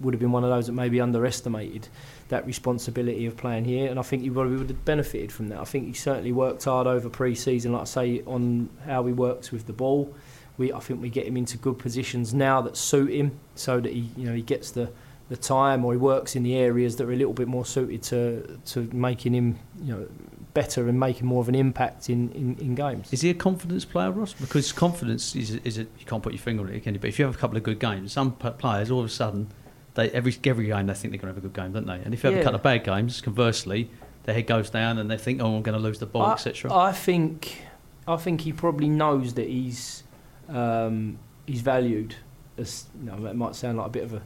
[0.00, 1.88] would have been one of those that maybe underestimated
[2.28, 5.58] that responsibility of playing here, and I think he probably would have benefited from that.
[5.58, 9.52] I think he certainly worked hard over pre-season, like I say, on how he works
[9.52, 10.12] with the ball.
[10.56, 13.92] We, I think we get him into good positions now that suit him, so that
[13.92, 14.90] he, you know, he gets the
[15.30, 18.02] the time, or he works in the areas that are a little bit more suited
[18.04, 20.06] to to making him, you know,
[20.52, 23.12] better and making more of an impact in, in, in games.
[23.12, 24.32] Is he a confidence player, Ross?
[24.34, 27.00] Because confidence is is a, you can't put your finger on it, can you?
[27.00, 29.48] But if you have a couple of good games, some players all of a sudden
[29.94, 32.00] they every every game they think they're going to have a good game, don't they?
[32.04, 32.40] And if you have Yeah.
[32.42, 33.90] a couple of bad games, conversely,
[34.24, 36.72] their head goes down and they think, oh, I'm going to lose the ball, etc.
[36.72, 37.62] I think,
[38.06, 40.03] I think he probably knows that he's
[40.48, 42.16] um, he's valued.
[42.56, 44.22] As you know, that might sound like a bit of a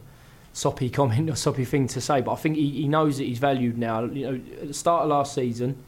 [0.53, 3.39] soppy comment or soppy thing to say, but I think he, he knows that he's
[3.39, 4.03] valued now.
[4.03, 5.83] You know, at the start of last season,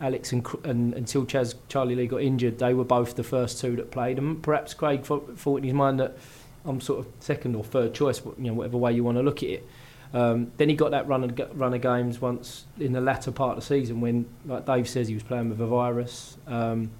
[0.00, 3.76] Alex and, and until Chaz Charlie Lee got injured, they were both the first two
[3.76, 6.16] that played, and perhaps Craig thought, in his mind that
[6.64, 9.42] I'm sort of second or third choice, you know, whatever way you want to look
[9.42, 9.68] at it.
[10.12, 13.58] Um, then he got that run of, run of games once in the latter part
[13.58, 16.90] of the season when, like Dave says, he was playing with a virus, um,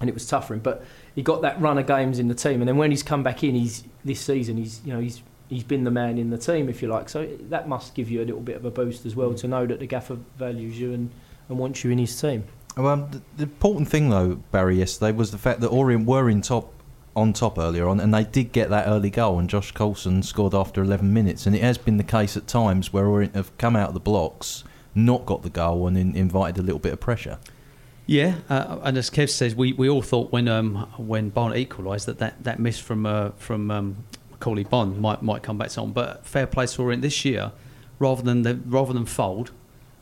[0.00, 0.60] and it was tough for him.
[0.60, 0.84] But
[1.14, 3.42] he got that run of games in the team, and then when he's come back
[3.42, 6.68] in, he's this season he's you know he's he's been the man in the team,
[6.68, 7.08] if you like.
[7.08, 9.38] So that must give you a little bit of a boost as well mm.
[9.38, 11.10] to know that the gaffer values you and,
[11.48, 12.44] and wants you in his team.
[12.76, 16.42] Well, the, the important thing though, Barry, yesterday was the fact that Orient were in
[16.42, 16.72] top
[17.16, 20.54] on top earlier on, and they did get that early goal, and Josh Coulson scored
[20.54, 21.46] after 11 minutes.
[21.46, 24.00] And it has been the case at times where Orient have come out of the
[24.00, 24.62] blocks,
[24.94, 27.38] not got the goal, and in, invited a little bit of pressure.
[28.08, 32.06] Yeah, uh, and as Kev says, we, we all thought when um, when Barnet equalised
[32.06, 34.04] that, that that miss from uh, from um,
[34.40, 35.92] Bond might might come back on.
[35.92, 37.52] But fair play to Orient this year,
[37.98, 39.50] rather than the, rather than fold,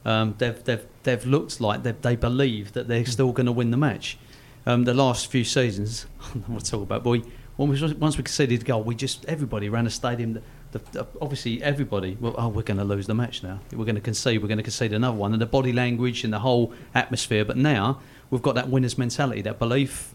[0.05, 3.73] um, they've they've they've looked like they they believe that they're still going to win
[3.73, 4.19] the match.
[4.66, 7.25] Um, the last few seasons, I don't want to talk about, but we,
[7.57, 10.40] when we once we conceded a goal, we just everybody around the stadium.
[10.72, 12.16] The, obviously, everybody.
[12.20, 13.61] Well, oh, we're going to lose the match now.
[13.72, 14.42] We're going to concede.
[14.42, 17.44] We're going to concede another one, and the body language and the whole atmosphere.
[17.44, 18.00] But now
[18.31, 20.14] we've got that winners mentality, that belief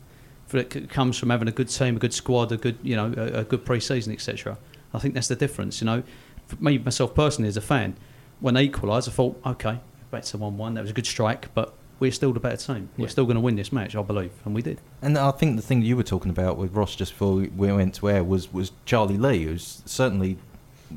[0.50, 3.40] that comes from having a good team, a good squad, a good you know a,
[3.40, 4.58] a good pre-season, etc.
[4.94, 5.82] I think that's the difference.
[5.82, 6.04] You know,
[6.48, 7.96] for me myself personally as a fan,
[8.40, 10.74] when they equalised, I thought, okay, back to one-one.
[10.74, 12.90] That was a good strike, but we're still the better team.
[12.98, 13.10] We're Yeah.
[13.12, 14.82] still going to win this match, I believe, and we did.
[15.02, 17.96] And I think the thing you were talking about with Ross just before we went
[17.96, 20.38] to air was, was Charlie Lee, who's certainly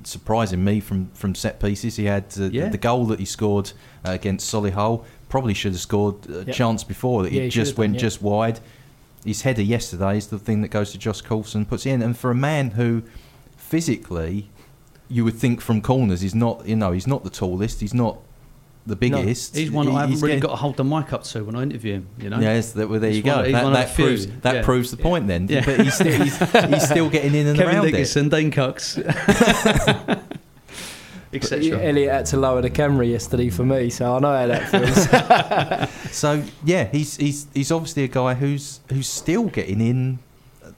[0.03, 1.97] surprising me from, from set pieces.
[1.97, 2.69] He had uh, Yeah.
[2.71, 3.73] the goal that he scored
[4.05, 5.05] uh, against Solihull.
[5.29, 6.57] Probably should have scored a Yep.
[6.57, 7.33] chance before that.
[7.33, 8.01] Yeah, he he just went done, yeah.
[8.01, 8.59] just wide.
[9.25, 12.03] His header yesterday is the thing that goes to Josh Coulson, puts it in.
[12.03, 13.03] And for a man who
[13.57, 14.49] physically,
[15.09, 16.67] you would think from corners, he's not.
[16.67, 17.81] You know, he's not the tallest.
[17.81, 18.19] He's not
[18.87, 19.57] the biggest.
[19.57, 21.57] He's one He- I haven't really getting- got to hold the mic up to when
[21.57, 22.07] I interview him.
[22.21, 22.41] You know.
[22.41, 23.37] Yes, that, well, there He's you go.
[23.37, 24.63] one of- that that the few, proves that yeah.
[24.63, 25.03] proves the Yeah.
[25.03, 25.49] point then.
[25.49, 25.65] Yeah.
[25.65, 27.91] But he's still, he's, he's still getting in and Kevin around it.
[27.93, 28.99] Dickinson, Dean Cox,
[31.33, 31.81] etc.
[31.83, 35.09] Elliot had to lower the camera yesterday for me, so I know how that feels.
[36.15, 40.21] So yeah, he's he's he's obviously a guy who's who's still getting in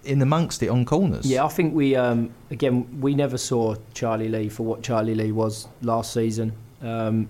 [0.02, 1.26] in amongst it on corners.
[1.26, 5.32] Yeah, I think we um, again we never saw Charlie Lee for what Charlie Lee
[5.32, 7.28] was last season um,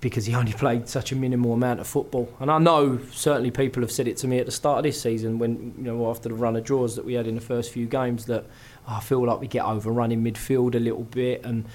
[0.00, 2.32] because he only played such a minimal amount of football.
[2.40, 5.00] And I know certainly people have said it to me at the start of this
[5.00, 7.72] season when you know after the run of draws that we had in the first
[7.72, 8.44] few games that
[8.88, 11.66] oh, I feel like we get overrun in midfield a little bit and.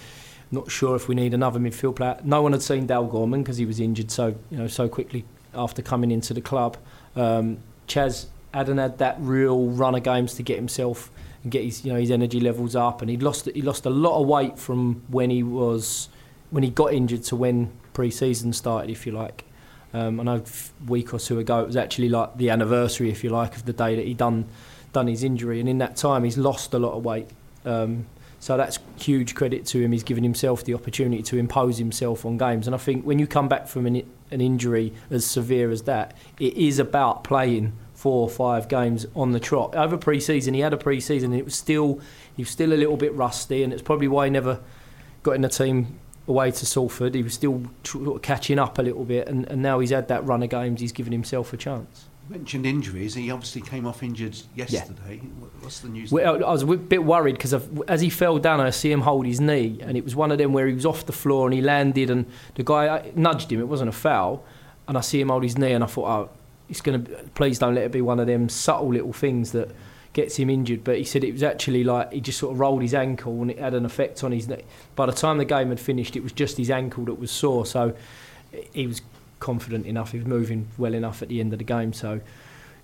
[0.52, 2.20] Not sure if we need another midfield player.
[2.24, 5.26] No one had seen Dale Gorman because he was injured so you know so quickly
[5.56, 6.78] after coming into the club.
[7.16, 7.58] Um,
[7.88, 11.12] Chaz hadn't had that real run of games to get himself
[11.44, 13.90] and get his you know his energy levels up, and he lost he lost a
[13.90, 16.10] lot of weight from when he was
[16.52, 19.44] when he got injured to when pre-season started, if you like.
[19.94, 23.24] Um, I know a week or two ago it was actually like the anniversary, if
[23.24, 24.46] you like, of the day that he done
[24.92, 27.28] done his injury, and in that time he's lost a lot of weight.
[27.66, 28.06] Um,
[28.40, 29.92] so that's huge credit to him.
[29.92, 33.28] He's given himself the opportunity to impose himself on games, and I think when you
[33.28, 38.22] come back from an, an injury as severe as that, it is about playing four
[38.22, 39.74] or five games on the trot.
[39.76, 42.02] Over pre-season, he had a pre-season, and it was still
[42.36, 44.60] he was still a little bit rusty, and it's probably why he never
[45.24, 49.06] got in the team away to Salford, he was still tr- catching up a little
[49.06, 52.06] bit, and, and now he's had that run of games, he's given himself a chance.
[52.30, 55.22] You mentioned injuries, he obviously came off injured yesterday.
[55.22, 55.48] Yeah.
[55.60, 56.12] What's the news?
[56.12, 57.54] Well, I was a bit worried because
[57.88, 60.38] as he fell down, I see him hold his knee, and it was one of
[60.40, 63.52] them where he was off the floor and he landed, and the guy uh, nudged
[63.52, 63.60] him.
[63.60, 64.44] It wasn't a foul,
[64.88, 66.30] and I see him hold his knee, and I thought, oh,
[66.68, 67.12] it's going to.
[67.36, 69.68] Please don't let it be one of them subtle little things that.
[69.70, 69.76] Yeah
[70.16, 70.84] gets him injured.
[70.84, 73.52] But he said it was actually like he just sort of rolled his ankle, and
[73.52, 74.64] it had an effect on his neck.
[74.96, 77.68] By the time the game had finished, it was just his ankle that was sore.
[77.68, 77.96] So
[78.74, 79.04] he was
[79.40, 80.14] confident enough.
[80.14, 81.94] He was moving well enough at the end of the game.
[81.94, 82.22] So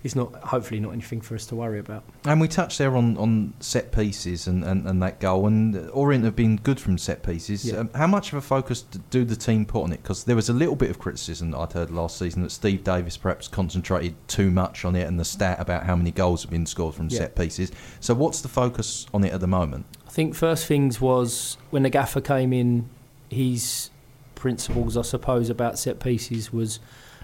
[0.04, 2.02] it's not hopefully not anything for us to worry about.
[2.24, 6.24] And we touched there on, on set pieces and, and, and that goal, and Orient
[6.24, 7.64] have been good from set pieces.
[7.64, 7.78] Yeah.
[7.78, 10.02] Um, how much of a focus do the team put on it?
[10.02, 12.82] Because there was a little bit of criticism that I'd heard last season that Steve
[12.82, 16.50] Davis perhaps concentrated too much on it and the stat about how many goals have
[16.50, 17.18] been scored from Yeah.
[17.18, 17.70] set pieces.
[18.00, 19.86] So what's the focus on it at the moment?
[20.06, 22.88] I think first things was when the gaffer came in,
[23.30, 23.90] his
[24.34, 26.80] principles, I suppose, about set pieces was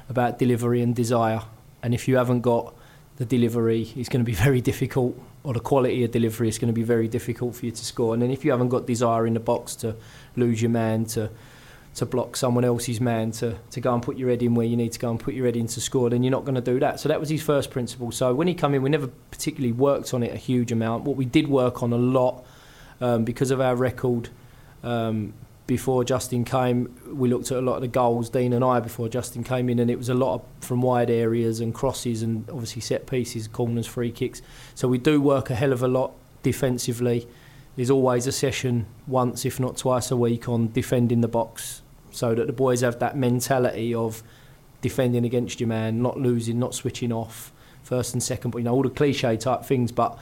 [0.09, 1.43] about delivery and desire.
[1.83, 2.75] And if you haven't got
[3.17, 6.69] the delivery, it's going to be very difficult, or the quality of delivery is going
[6.69, 8.15] to be very difficult for you to score.
[8.15, 9.97] And then if you haven't got desire in the box to
[10.37, 11.31] lose your man, to
[11.95, 14.77] to block someone else's man, to, to go and put your head in where you
[14.77, 16.61] need to go and put your head in to score, then you're not going to
[16.61, 17.01] do that.
[17.01, 18.13] So that was his first principle.
[18.13, 21.03] So when he came in, we never particularly worked on it a huge amount.
[21.05, 22.45] What we did work on a lot
[23.01, 24.29] um, because of our record
[24.85, 25.35] um,
[25.69, 29.07] before Justin came, we looked at a lot of the goals, Dean and I, before
[29.11, 32.49] Justin came in, and it was a lot of, from wide areas and crosses and
[32.49, 34.41] obviously set pieces, corners, free kicks.
[34.75, 37.29] So we do work a hell of a lot defensively.
[37.77, 42.35] There's always a session once, if not twice a week, on defending the box so
[42.35, 44.23] that the boys have that mentality of
[44.81, 47.53] defending against your man, not losing, not switching off,
[47.83, 49.93] first and second, but you know, all the cliche type things.
[49.93, 50.19] But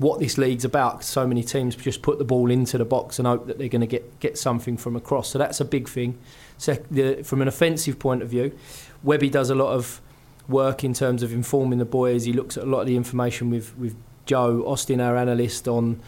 [0.00, 3.28] what this league's about, so many teams just put the ball into the box and
[3.28, 5.28] hope that they're going to get, get something from across.
[5.28, 6.18] So that's a big thing.
[6.56, 8.56] Sec- the, from an offensive point of view,
[9.02, 10.00] Webby does a lot of
[10.48, 12.24] work in terms of informing the boys.
[12.24, 16.00] He looks at a lot of the information with, with Joe Austin, our analyst, on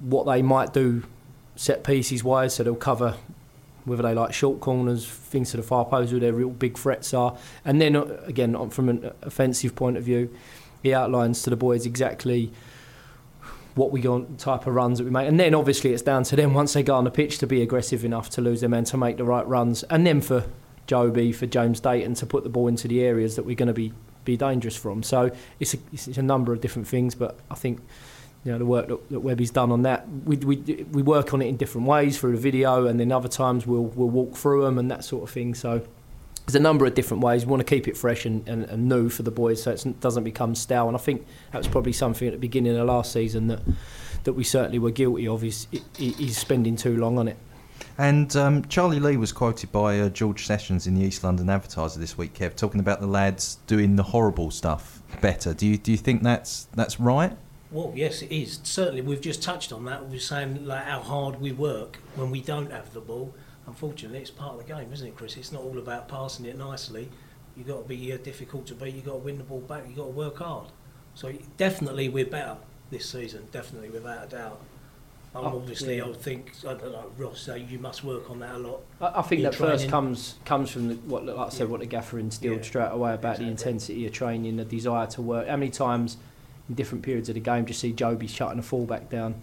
[0.00, 1.02] what they might do
[1.56, 2.54] set pieces wise.
[2.54, 3.16] So they'll cover
[3.84, 7.12] whether they like short corners, things to the far post where their real big threats
[7.12, 7.36] are.
[7.66, 10.34] And then uh, again, from an offensive point of view,
[10.82, 12.50] he outlines to the boys exactly
[13.76, 15.28] what we go type of runs that we make.
[15.28, 17.62] And then obviously it's down to them once they go on the pitch to be
[17.62, 19.82] aggressive enough to lose their men to make the right runs.
[19.84, 20.46] And then for
[20.88, 23.74] Jobi, for James Dayton to put the ball into the areas that we're going to
[23.74, 23.92] be
[24.24, 25.02] be dangerous from.
[25.04, 27.80] So it's a, it's a number of different things, but I think
[28.44, 30.08] you know the work that, that Webby's done on that.
[30.24, 30.56] We, we
[30.90, 33.84] we work on it in different ways through the video, and then other times we'll
[33.84, 35.54] we'll walk through them and that sort of thing.
[35.54, 35.82] So
[36.46, 37.44] there's a number of different ways.
[37.44, 40.00] We want to keep it fresh and, and, and new for the boys, so it
[40.00, 40.86] doesn't become stale.
[40.86, 43.62] And I think that was probably something at the beginning of last season that
[44.24, 45.42] that we certainly were guilty of.
[45.42, 45.66] Is
[45.98, 47.36] is spending too long on it.
[47.98, 51.98] And um, Charlie Lee was quoted by uh, George Sessions in the East London Advertiser
[51.98, 55.52] this week, Kev, talking about the lads doing the horrible stuff better.
[55.52, 57.36] Do you do you think that's that's right?
[57.72, 58.60] Well, yes, it is.
[58.62, 60.08] Certainly, we've just touched on that.
[60.08, 63.34] We're saying like how hard we work when we don't have the ball.
[63.66, 65.36] Unfortunately, it's part of the game, isn't it, Chris?
[65.36, 67.08] It's not all about passing it nicely.
[67.56, 68.94] You've got to be uh, difficult to beat.
[68.94, 69.84] You've got to win the ball back.
[69.86, 70.68] You've got to work hard.
[71.14, 72.56] So definitely, we're better
[72.90, 73.46] this season.
[73.50, 74.60] Definitely, without a doubt.
[75.34, 76.04] Um, Oh, obviously, yeah.
[76.04, 77.40] I would think I don't know, Ross.
[77.40, 78.80] So you must work on that a lot.
[79.00, 81.70] I, I think that first comes comes from the, what, like I said, Yeah.
[81.72, 85.22] what the gaffer instilled Yeah, straight away about the intensity of training, the desire to
[85.22, 85.48] work.
[85.48, 86.16] How many times
[86.68, 89.34] in different periods of the game do you see Jobi shutting a fullback down?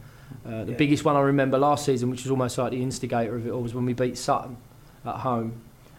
[0.46, 0.78] Uh, the Yeah.
[0.78, 3.62] biggest one I remember last season, which was almost like the instigator of it all,
[3.62, 4.58] was when we beat Sutton
[5.06, 5.54] at home.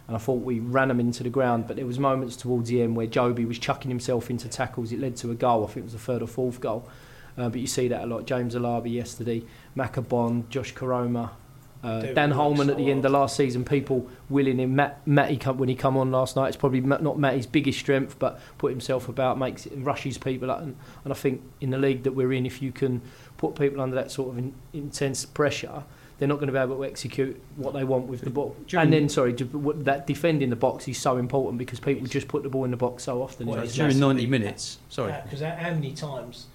[0.07, 2.81] And I thought we ran them into the ground, but there was moments towards the
[2.83, 4.91] end where Jobi was chucking himself into tackles.
[4.91, 5.63] It led to a goal.
[5.63, 6.87] I think it was the third or fourth goal.
[7.37, 8.25] Uh, but you see that a lot.
[8.27, 9.43] James Alabi yesterday,
[9.75, 11.31] Macabon, Josh Koroma,
[11.85, 13.63] uh, David Dan Holman at the end of last season.
[13.63, 14.75] People willing him.
[14.75, 18.17] Matt, Matty come, when he come on last night, it's probably not Matty's biggest strength,
[18.17, 20.61] but put himself about, makes it, rushes people up.
[20.61, 23.01] And, and I think in the league that we're in, if you can
[23.37, 25.83] put people under that sort of in, intense pressure,
[26.17, 28.55] they're not going to be able to execute what they want with the ball.
[28.67, 32.43] During- and then, sorry, that defending the box is so important because people just put
[32.43, 33.47] the ball in the box so often.
[33.47, 35.13] Well, It's it's During 90 minutes, sorry.
[35.23, 36.47] Because how how many times,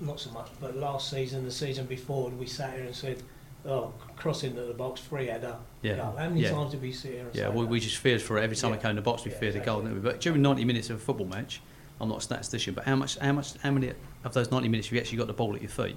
[0.00, 3.22] not so much, but last season, the season before, we sat here and said,
[3.64, 5.96] "Oh, cross into the box, free header." Yeah.
[5.96, 6.50] goal." How many Yeah.
[6.50, 8.76] times did we here and Yeah, say we, just feared for it every time Yeah.
[8.78, 9.24] I came in the box.
[9.24, 10.00] We Yeah, feared a goal, didn't we?
[10.00, 11.60] But during 90 minutes of a football match,
[12.00, 13.92] I'm not a statistician, but how much, how much, how many
[14.24, 15.96] of those 90 minutes have you actually got the ball at your feet?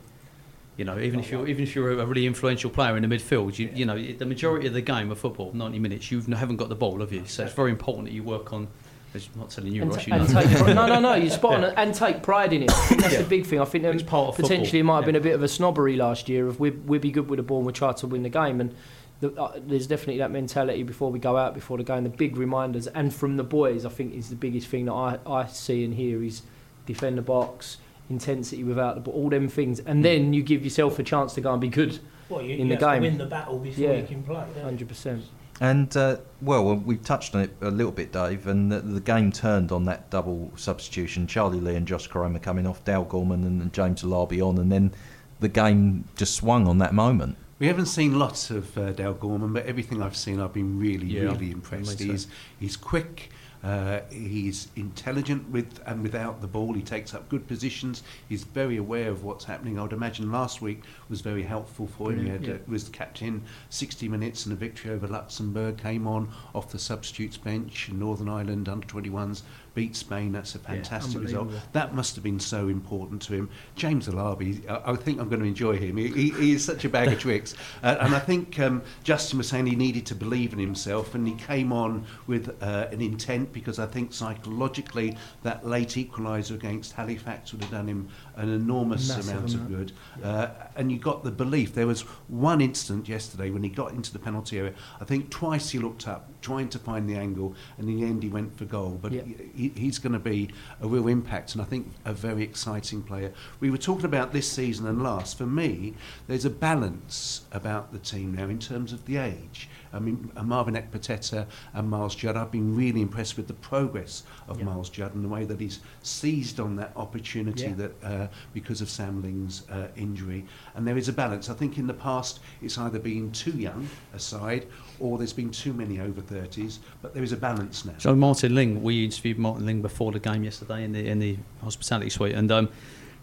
[0.77, 3.13] You know, even oh, if you're even if you're a really influential player in the
[3.13, 6.55] midfield, you you know the majority of the game of football, 90 minutes, you haven't
[6.55, 7.25] got the ball, have you?
[7.25, 8.69] So it's very important that you work on.
[9.15, 10.25] I'm not telling you, and, Ross, ta- you know.
[10.25, 11.13] and take pri- no, no, no.
[11.15, 12.67] You're spot on, and take pride in it.
[12.89, 13.21] That's Yeah.
[13.21, 13.59] the big thing.
[13.59, 15.07] I think there It's part of potentially it might have Yeah.
[15.07, 17.43] been a bit of a snobbery last year of we we be good with the
[17.43, 18.73] ball and we try to win the game and
[19.21, 22.03] the, uh, there's definitely that mentality before we go out before the game.
[22.03, 25.17] The big reminders, and from the boys, I think is the biggest thing that I,
[25.25, 26.43] I see and hear is
[26.85, 27.77] defend the box,
[28.09, 31.41] intensity without the ball, all them things, and then you give yourself a chance to
[31.41, 31.99] go and be good.
[32.29, 33.01] Well, you, in you the have game.
[33.03, 33.93] to win the battle before Yeah.
[33.97, 34.45] you can play.
[34.61, 35.23] Hundred percent.
[35.61, 39.01] And uh, well, well, we touched on it a little bit, Dave, and the, the
[39.01, 41.27] game turned on that double substitution.
[41.27, 44.71] Charlie Lee and Josh Koroma coming off, Dale Gorman and, and James Alabi on, and
[44.71, 44.93] then
[45.41, 47.35] the game just swung on that moment.
[47.59, 51.07] We haven't seen lots of uh, Dale Gorman, but everything I've seen, I've been really,
[51.07, 51.97] Yeah, really impressed.
[51.97, 52.05] think so.
[52.13, 52.27] He's
[52.59, 53.29] he's quick.
[53.63, 56.73] Uh, he's intelligent with and without the ball.
[56.73, 58.03] He takes up good positions.
[58.27, 59.77] He's very aware of what's happening.
[59.77, 62.23] I would imagine last week was very helpful for him.
[62.23, 65.77] He had, Brilliant, uh, was captain 60 minutes and a victory over Luxembourg.
[65.77, 67.89] Came on off the substitutes bench.
[67.89, 69.41] In Northern Ireland under 21s
[69.79, 70.33] beat Spain.
[70.33, 71.51] That's a fantastic result.
[71.71, 73.49] That must have been so important to him.
[73.75, 75.95] James Alabi, I, I think I'm going to enjoy him.
[75.95, 77.55] He, he, he is such a bag of tricks.
[77.81, 81.25] Uh, and I think um, Justin was saying he needed to believe in himself, and
[81.25, 86.91] he came on with uh, an intent because I think psychologically that late equaliser against
[86.91, 89.91] Halifax would have done him an enormous Massive amount, amount of good.
[90.23, 91.73] Uh, and you got the belief.
[91.73, 94.73] There was one instant yesterday when he got into the penalty area.
[94.99, 98.23] I think twice he looked up, trying to find the angle, and in the end
[98.23, 98.97] he went for goal.
[99.01, 99.23] But yeah.
[99.55, 100.49] he, he's going to be
[100.81, 103.31] a real impact, and I think a very exciting player.
[103.59, 105.37] We were talking about this season and last.
[105.37, 105.95] For me,
[106.27, 109.69] there's a balance about the team now in terms of the age.
[109.93, 112.37] I mean, uh, Marvin Ekpiteta and Miles Judd.
[112.37, 114.65] I've been really impressed with the progress of Yeah.
[114.65, 117.73] Miles Judd and the way that he's seized on that opportunity Yeah.
[117.73, 120.45] that uh, because of Sam Ling's uh, injury.
[120.75, 121.49] And there is a balance.
[121.49, 124.67] I think in the past it's either been too young a side
[124.99, 127.93] or there's been too many over 30s, but there is a balance now.
[127.97, 131.37] So Martin Ling, we interviewed Martin Ling before the game yesterday in the in the
[131.63, 132.69] hospitality suite, and um,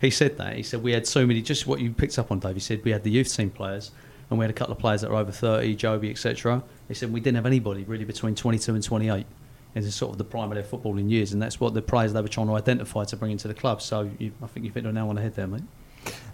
[0.01, 1.43] he said that he said we had so many.
[1.43, 2.55] Just what you picked up on, Dave.
[2.55, 3.91] He said we had the youth team players,
[4.31, 6.63] and we had a couple of players that were over thirty, Jobi, etc.
[6.89, 9.27] He said we didn't have anybody really between twenty-two and twenty-eight.
[9.75, 12.23] It's sort of the prime of their footballing years, and that's what the players they
[12.23, 13.83] were trying to identify to bring into the club.
[13.83, 15.65] So you, I think you've hit the nail on the head there, mate.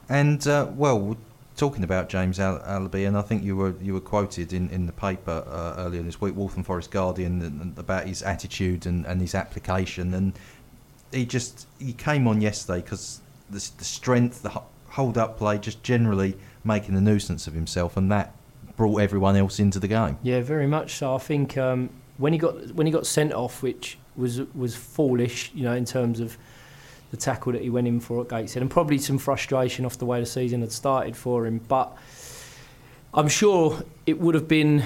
[0.08, 1.16] And uh, well,
[1.56, 4.86] talking about James Al- Alabi, and I think you were you were quoted in, in
[4.86, 9.04] the paper uh, earlier this week, Waltham Forest Guardian, and, and about his attitude and,
[9.06, 10.38] and his application, and
[11.10, 15.82] he just he came on yesterday because the, the strength, the hold up play, just
[15.82, 18.34] generally making a nuisance of himself, and that
[18.76, 20.18] brought everyone else into the game.
[20.22, 21.14] Yeah, very much so.
[21.14, 25.50] I think um, when he got when he got sent off, which was was foolish,
[25.54, 26.36] you know, in terms of
[27.10, 30.06] the tackle that he went in for at Gateshead, and probably some frustration off the
[30.06, 31.58] way the season had started for him.
[31.68, 31.96] But
[33.14, 34.84] I'm sure it would have been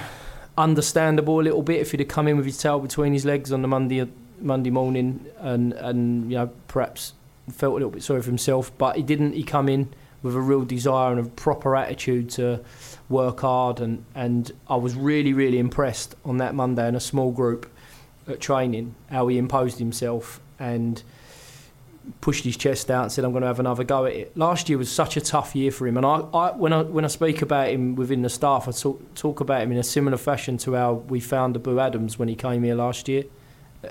[0.58, 3.52] understandable a little bit if he'd have come in with his tail between his legs
[3.52, 4.06] on the Monday
[4.40, 7.14] Monday morning and and you know perhaps
[7.52, 8.76] felt a little bit sorry for himself.
[8.76, 9.32] But he didn't.
[9.32, 9.92] He come in
[10.26, 12.60] with a real desire and a proper attitude to
[13.08, 17.30] work hard and, and I was really really impressed on that Monday in a small
[17.30, 17.70] group
[18.26, 21.02] at training how he imposed himself and
[22.20, 24.36] pushed his chest out and said I'm going to have another go at it.
[24.36, 27.04] Last year was such a tough year for him and I, I when I when
[27.04, 30.16] I speak about him within the staff I talk, talk about him in a similar
[30.16, 33.24] fashion to how we found Abu Adams when he came here last year.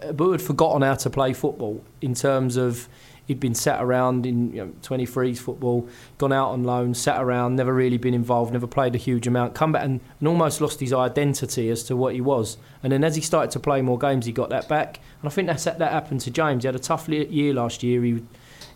[0.01, 2.89] Abu had forgotten how to play football in terms of
[3.25, 7.55] he'd been sat around in you know, 23s football, gone out on loan, sat around,
[7.55, 10.79] never really been involved, never played a huge amount, come back and, and almost lost
[10.79, 12.57] his identity as to what he was.
[12.83, 14.99] And then as he started to play more games, he got that back.
[15.21, 16.63] And I think that's, that happened to James.
[16.63, 18.03] He had a tough year last year.
[18.03, 18.23] He,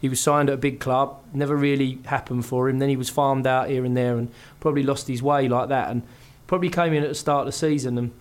[0.02, 2.80] he was signed at a big club, never really happened for him.
[2.80, 5.90] Then he was farmed out here and there and probably lost his way like that.
[5.92, 6.04] And
[6.48, 8.12] probably came in at the start of the season and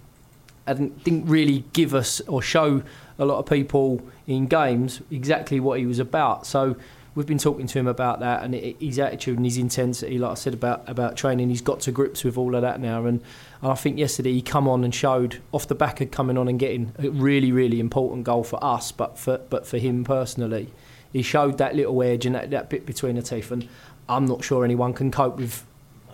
[0.66, 2.82] and didn't really give us or show
[3.18, 6.46] a lot of people in games exactly what he was about.
[6.46, 6.76] So
[7.14, 10.18] we've been talking to him about that and his attitude and his intensity.
[10.18, 13.04] Like I said about about training, he's got to grips with all of that now.
[13.06, 13.20] And,
[13.60, 16.46] and I think yesterday he come on and showed off the back of coming on
[16.46, 20.70] and getting a really really important goal for us, but for but for him personally,
[21.12, 23.50] he showed that little edge and that, that bit between the teeth.
[23.50, 23.68] And
[24.08, 25.64] I'm not sure anyone can cope with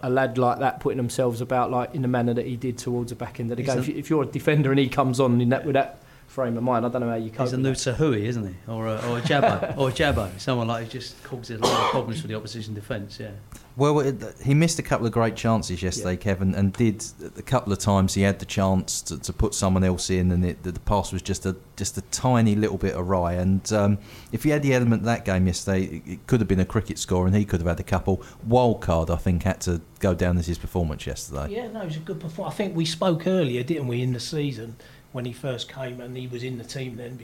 [0.02, 3.10] a lad like that putting themselves about like in the manner that he did towards
[3.10, 3.78] the back end of the game.
[3.78, 5.98] If, you, if you're a defender and he comes on in that with that
[6.34, 7.46] frame of mind, I don't know how you cope.
[7.46, 7.72] He's a with new.
[7.72, 8.54] Tahui, isn't he?
[8.66, 9.76] Or a, or a Jabbo.
[9.78, 10.38] or a Jabbo.
[10.40, 13.30] Someone like who just causes a lot of problems for the opposition defence, yeah.
[13.76, 17.04] Well, it, he missed a couple of great chances yesterday, Kevin, and did
[17.36, 20.44] a couple of times he had the chance to, to put someone else in, and
[20.44, 23.32] it, the, the pass was just a just a tiny little bit awry.
[23.32, 23.98] And um,
[24.30, 26.64] if he had the element of that game yesterday, it, it could have been a
[26.64, 28.22] cricket score, and he could have had a couple.
[28.46, 31.54] Wild card, I think, had to go down as his performance yesterday.
[31.54, 32.54] Yeah, no, it was a good performance.
[32.54, 34.76] I think we spoke earlier, didn't we, in the season
[35.14, 37.16] when he first came and he was in the team then,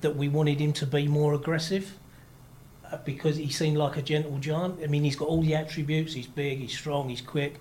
[0.00, 1.98] that we wanted him to be more aggressive
[2.92, 4.78] uh, because he seemed like a gentle giant.
[4.80, 6.14] I mean, he's got all the attributes.
[6.14, 7.56] He's big, he's strong, he's quick.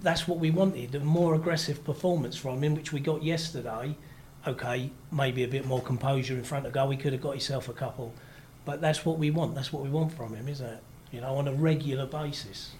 [0.00, 3.94] that's what we wanted, a more aggressive performance from him, which we got yesterday.
[4.46, 6.88] Okay, maybe a bit more composure in front of goal.
[6.88, 8.14] We could have got himself a couple,
[8.64, 9.54] but that's what we want.
[9.54, 10.82] That's what we want from him, isn't it?
[11.10, 12.70] You know, on a regular basis.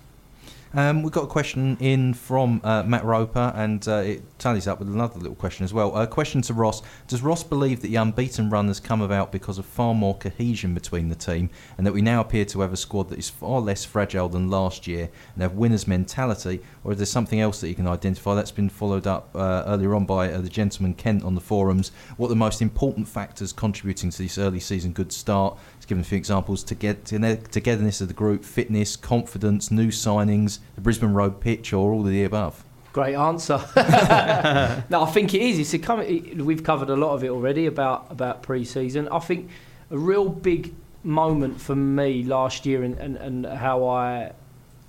[0.75, 4.79] Um, we've got a question in from uh, Matt Roper, and uh, it tallies up
[4.79, 5.95] with another little question as well.
[5.95, 9.59] A question to Ross Does Ross believe that the unbeaten run has come about because
[9.59, 12.79] of far more cohesion between the team, and that we now appear to have a
[12.79, 16.99] squad that is far less fragile than last year and have winners' mentality, or is
[16.99, 18.35] there something else that you can identify?
[18.35, 21.93] That's been followed up uh, earlier on by uh, the gentleman Kent on the forums.
[22.17, 25.59] What the most important factors contributing to this early season good start?
[25.83, 29.89] He's given a few examples to get together togetherness of the group, fitness, confidence, new
[29.89, 32.63] signings, the Brisbane Road pitch, or all of the above.
[32.93, 33.57] Great answer.
[34.91, 35.75] no, I think it is.
[35.75, 39.09] It's a we've covered a lot of it already about about pre-season.
[39.09, 39.51] I think
[39.91, 40.73] a real big
[41.03, 44.35] moment for me last year and, and, and how I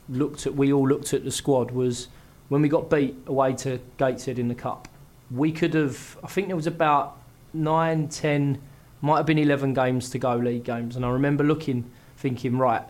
[0.10, 2.08] looked at we all looked at the squad was
[2.50, 4.88] when we got beat away to Gateshead in the cup.
[5.32, 6.20] We could have.
[6.24, 7.18] I think there was about
[7.52, 8.62] nine, ten
[9.04, 10.96] might have been 11 games to go, league games.
[10.96, 12.84] And I remember looking, thinking, right,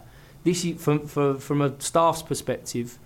[0.44, 3.00] this is, from, for, from a staff's perspective,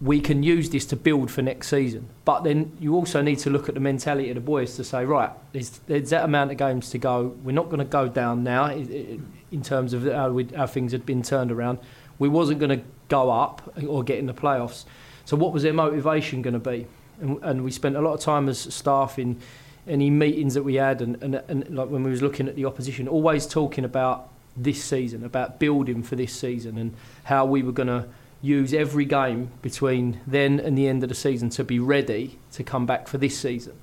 [0.00, 2.08] we can use this to build for next season.
[2.24, 5.04] But then you also need to look at the mentality of the boys to say,
[5.04, 7.36] right, there's, there's that amount of games to go.
[7.44, 11.04] We're not going to go down now in terms of how, we, how things had
[11.04, 11.80] been turned around.
[12.18, 14.86] We wasn't going to go up or get in the playoffs.
[15.26, 16.86] So what was their motivation going to be?
[17.20, 19.38] And, and we spent a lot of time as staff in
[19.86, 22.64] any meetings that we had and, and, and like when we was looking at the
[22.64, 27.72] opposition, always talking about this season, about building for this season and how we were
[27.72, 28.06] going to
[28.40, 32.62] use every game between then and the end of the season to be ready to
[32.62, 33.74] come back for this season.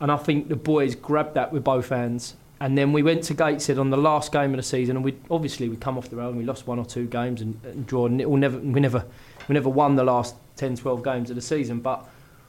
[0.00, 2.36] And I think the boys grabbed that with both hands.
[2.60, 5.14] And then we went to Gateshead on the last game of the season, and we
[5.30, 7.86] obviously we come off the road and we lost one or two games and, and
[7.86, 8.18] drawn.
[8.18, 9.04] It will never we never
[9.46, 12.08] we never won the last 10, 12 games of the season, but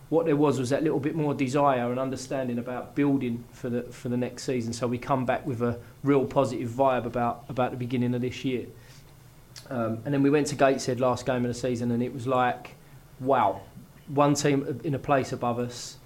[0.10, 3.84] what there was was that little bit more desire and understanding about building for the
[3.84, 4.74] for the next season.
[4.74, 8.46] So we come back with a real positive vibe about about the beginning of this
[8.46, 8.66] year.
[9.70, 12.26] Um, and then we went to Gateshead last game of the season, and it was
[12.26, 12.76] like,
[13.20, 13.62] wow,
[14.08, 15.98] one team in a place above us,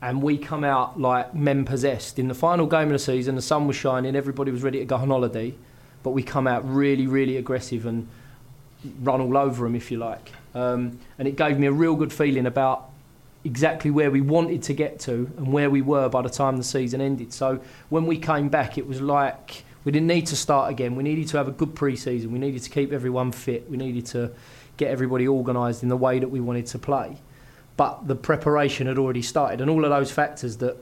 [0.00, 2.18] and we come out like men possessed.
[2.18, 4.84] In the final game of the season, the sun was shining, everybody was ready to
[4.86, 5.54] go on holiday,
[6.02, 8.08] but we come out really, really aggressive and
[9.02, 10.32] run all over them, if you like.
[10.54, 12.89] Um, and it gave me a real good feeling about
[13.44, 16.64] exactly where we wanted to get to and where we were by the time the
[16.64, 17.32] season ended.
[17.32, 20.94] So when we came back, it was like we didn't need to start again.
[20.94, 22.32] We needed to have a good pre-season.
[22.32, 23.68] We needed to keep everyone fit.
[23.70, 24.30] We needed to
[24.76, 27.16] get everybody organised in the way that we wanted to play.
[27.76, 30.76] But the preparation had already started, and all of those factors that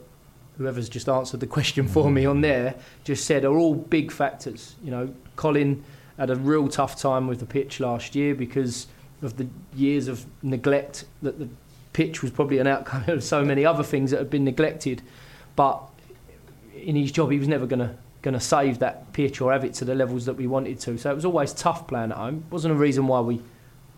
[0.57, 4.75] whoever's just answered the question for me on there just said are all big factors.
[4.83, 5.85] You know, Colin
[6.19, 8.89] had a real tough time with the pitch last year because
[9.23, 9.47] of the
[9.77, 11.49] years of neglect that the
[11.99, 15.03] pitch was probably an outcome of so many other things that had been neglected.
[15.57, 15.83] But
[16.73, 19.65] in his job, he was never going to going to save that pitch or have
[19.65, 20.97] it to the levels that we wanted to.
[20.97, 22.45] So it was always tough playing at home.
[22.47, 23.41] It wasn't a reason why we,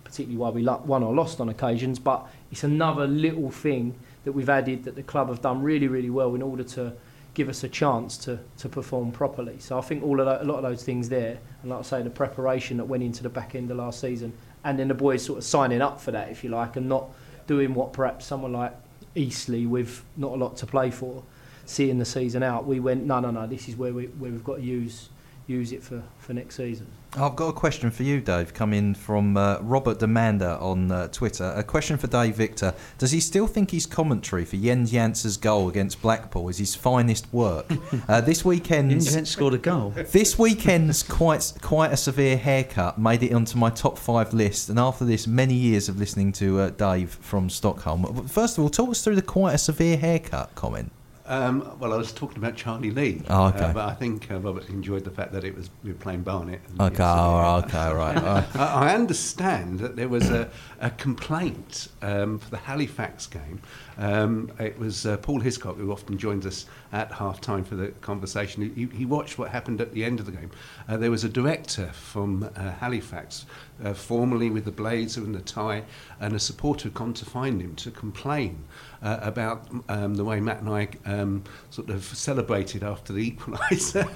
[0.05, 3.95] particularly why we won or lost on occasions, but it's another little thing
[4.25, 6.95] that we've added that the club have done really, really well in order to
[7.33, 9.59] give us a chance to, to perform properly.
[9.59, 11.83] So I think all of that, a lot of those things there, and like I
[11.83, 14.33] say, the preparation that went into the back end of last season,
[14.65, 17.11] and then the boys sort of signing up for that, if you like, and not
[17.51, 18.73] doing what perhaps someone like
[19.17, 21.21] Eastleigh, with not a lot to play for,
[21.67, 24.45] seeing the season out, we went, no, no, no, this is where, we, where we've
[24.45, 25.09] got to use,
[25.49, 26.87] use it for, for next season.
[27.17, 31.53] I've got a question for you, Dave, coming from uh, Robert Demander on uh, Twitter.
[31.57, 32.73] A question for Dave Victor.
[32.99, 37.27] Does he still think his commentary for Jens Janse's goal against Blackpool is his finest
[37.33, 37.67] work?
[38.09, 39.91] uh, this weekend, Jens scored a goal.
[39.91, 44.69] This weekend's quite quite a severe haircut made it onto my top five list.
[44.69, 48.71] And after this, many years of listening to uh, Dave from Stockholm, first of all,
[48.71, 50.93] talk us through the quite a severe haircut comment.
[51.31, 53.23] Um, well, I was talking about Charlie Lee.
[53.31, 53.67] Oh, okay.
[53.67, 56.23] Uh, but I think uh, Robert enjoyed the fact that it was we were playing
[56.23, 56.61] Barnet.
[56.81, 58.19] Okay, oh, okay, right.
[58.19, 60.51] I, I understand that there was a,
[60.81, 63.63] a complaint um, for the Halifax game.
[63.97, 67.89] Um, it was uh, Paul Hiscock who often joins us at half time for the
[68.01, 68.75] conversation.
[68.75, 70.51] He, he watched what happened at the end of the game.
[70.89, 73.47] Uh, there was a director from uh, Halifax,
[73.85, 75.85] uh, formerly with the blazer and the tie,
[76.19, 78.65] and a supporter had gone to find him to complain
[79.03, 84.07] uh, about um, the way Matt and I um, sort of celebrated after the equaliser.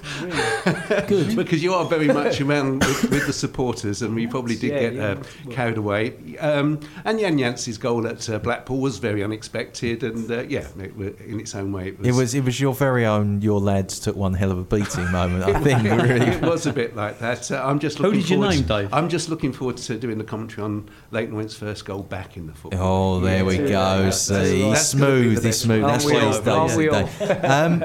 [1.07, 1.35] Good.
[1.35, 4.79] because you are very much around with, with the supporters, and we probably did Yeah,
[4.79, 5.03] get yeah.
[5.11, 6.37] uh, carried away.
[6.37, 11.19] Um, and Jan Yancey's goal at uh, Blackpool was very unexpected, and uh, yeah, it,
[11.21, 12.07] in its own way, it was.
[12.07, 15.11] It was it was your very own your lads took one hell of a beating
[15.11, 15.43] moment.
[15.43, 16.27] I think really.
[16.27, 17.51] it was a bit like that.
[17.51, 18.93] Uh, I'm just Looking Who looking did you forward name, to- Dave?
[18.93, 22.47] I'm just looking forward to doing the commentary on Leyton Orient's first goal back in
[22.47, 23.15] the football.
[23.17, 23.65] Oh, there we go.
[23.67, 25.83] that's- See, smooth, he's smooth.
[25.83, 26.47] That's what he's.
[26.47, 27.07] Aren't we all?
[27.45, 27.83] Um,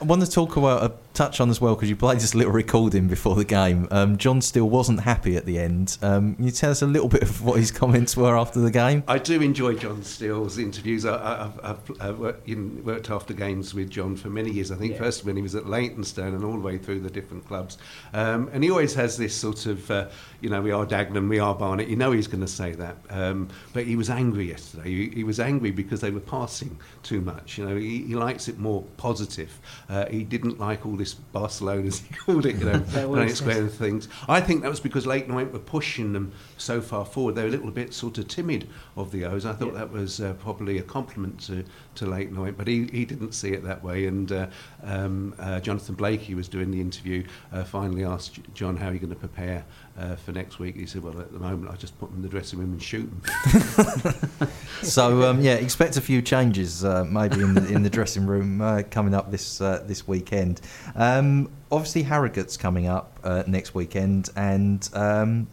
[0.00, 2.52] I want to talk about a touch on as well because you played this little
[2.52, 3.86] recording before the game.
[3.90, 5.98] Um, John Still wasn't happy at the end.
[6.02, 8.70] Um, can you tell us a little bit of what his comments were after the
[8.70, 9.04] game?
[9.06, 11.04] I do enjoy John Still's interviews.
[11.04, 14.70] I, I, I've, I've, I've worked, in, worked after games with John for many years.
[14.72, 14.98] I think Yeah.
[14.98, 17.78] first when he was at Leytonstone and all the way through the different clubs.
[18.14, 20.08] Um, and he always has this sort of, uh,
[20.40, 21.88] you know, we are Dagenham, we are Barnet.
[21.88, 22.96] You know he's going to say that.
[23.10, 24.88] Um, but he was angry yesterday.
[24.88, 27.58] He, he was angry because they were passing too much.
[27.58, 29.58] You know, he, he likes it more positive.
[29.88, 32.78] Uh, he didn't like all this Barcelona, as he called it, you know,
[33.08, 34.08] Granite Square and things.
[34.28, 37.34] I think that was because Leyton Orient were pushing them so far forward.
[37.34, 39.44] They were a little bit sort of timid of the O's.
[39.44, 39.80] I thought Yeah.
[39.80, 41.64] that was uh, probably a compliment to,
[41.96, 44.06] to Leyton Orient, but he, he didn't see it that way.
[44.06, 44.46] And uh,
[44.82, 48.98] um, uh, Jonathan Blakey was doing the interview, uh, finally asked John how are you
[49.00, 49.64] going to prepare
[49.98, 50.76] uh, for next week.
[50.76, 52.82] He said, well, at the moment, I just put them in the dressing room and
[52.82, 54.48] shoot them.
[54.82, 58.60] So um, yeah, expect a few changes uh, maybe in the, in the dressing room
[58.60, 60.60] uh, coming up this uh, this weekend.
[60.96, 65.46] Um, obviously, Harrogate's coming up uh, next weekend, and um,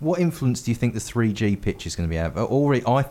[0.00, 2.36] what influence do you think the 3G pitch is going to be have?
[2.36, 3.06] Uh, Already, I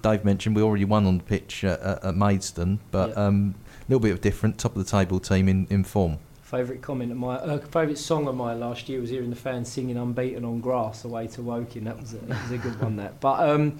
[0.00, 3.26] Dave mentioned we already won on the pitch at, at Maidstone, but a Yeah.
[3.26, 3.54] um,
[3.88, 6.18] little bit of different, top of the table team in, in form.
[6.52, 9.72] Favourite comment of my uh, favourite song of mine last year was hearing the fans
[9.72, 11.84] singing "Unbeaten on Grass" away to Woking.
[11.84, 12.96] That was a, that was a good one.
[12.96, 13.78] That, but um,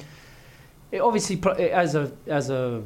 [0.90, 2.82] it obviously it, as a as a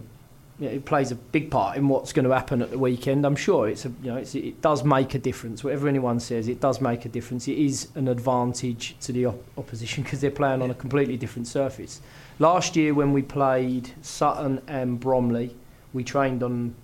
[0.59, 3.25] you know, it plays a big part in what's going to happen at the weekend.
[3.25, 5.63] I'm sure it's a you know it does make a difference.
[5.63, 7.47] Whatever anyone says, it does make a difference.
[7.47, 11.47] It is an advantage to the op- opposition because they're playing on a completely different
[11.47, 12.01] surface.
[12.41, 15.55] Last year when we played Sutton and Bromley,
[15.93, 16.75] we trained on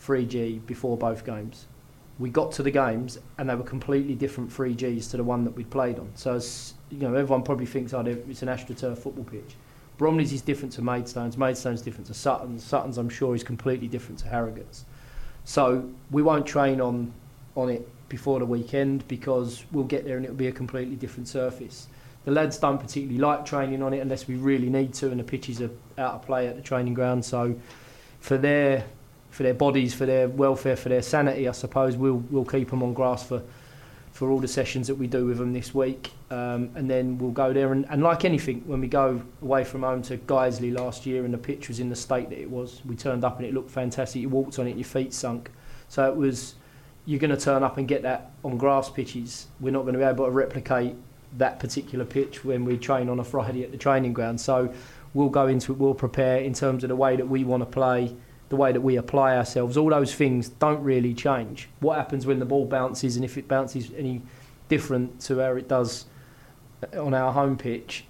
[0.00, 1.66] 3G before both games
[2.22, 5.50] we got to the games and they were completely different 3Gs to the one that
[5.50, 6.08] we'd played on.
[6.14, 9.56] So, as, you know, everyone probably thinks, oh, it's an AstroTurf football pitch.
[9.98, 11.36] Bromley's is different to Maidstone's.
[11.36, 12.62] Maidstone's different to Sutton's.
[12.62, 14.84] Sutton's, I'm sure, is completely different to Harrogate's.
[15.42, 17.12] So we won't train on
[17.56, 21.26] on it before the weekend because we'll get there and it'll be a completely different
[21.26, 21.88] surface.
[22.24, 25.24] The lads don't particularly like training on it unless we really need to, and the
[25.24, 27.24] pitches are out of play at the training ground.
[27.24, 27.56] So
[28.20, 28.84] for their
[29.32, 32.82] for their bodies, for their welfare, for their sanity, I suppose we'll we'll keep them
[32.82, 33.42] on grass for
[34.12, 37.30] for all the sessions that we do with them this week, um, and then we'll
[37.30, 41.06] go there and, and like anything, when we go away from home to Guiseley last
[41.06, 43.46] year and the pitch was in the state that it was, we turned up and
[43.46, 44.20] it looked fantastic.
[44.20, 45.50] You walked on it, your feet sunk,
[45.88, 46.54] so it was.
[47.04, 49.48] You're going to turn up and get that on grass pitches.
[49.58, 50.94] We're not going to be able to replicate
[51.36, 54.40] that particular pitch when we train on a Friday at the training ground.
[54.40, 54.72] So
[55.14, 57.66] we'll go into it, we'll prepare in terms of the way that we want to
[57.66, 58.14] play,
[58.52, 59.78] the way that we apply ourselves.
[59.78, 61.70] All those things don't really change.
[61.80, 64.20] What happens when the ball bounces and if it bounces any
[64.68, 66.04] different to how it does
[66.92, 68.04] on our home pitch,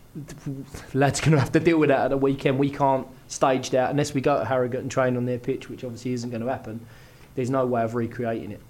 [0.94, 2.58] lads going to have to deal with that at the weekend.
[2.58, 5.84] We can't stage that unless we go to Harrogate and train on their pitch, which
[5.84, 6.84] obviously isn't going to happen.
[7.36, 8.60] There's no way of recreating it.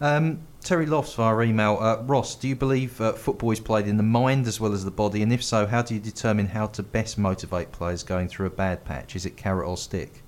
[0.00, 1.76] Um, Terry Lofts via email.
[1.78, 4.86] Uh, Ross, do you believe uh, football is played in the mind as well as
[4.86, 5.22] the body?
[5.22, 8.50] And if so, how do you determine how to best motivate players going through a
[8.50, 9.14] bad patch?
[9.14, 10.23] Is it carrot or stick?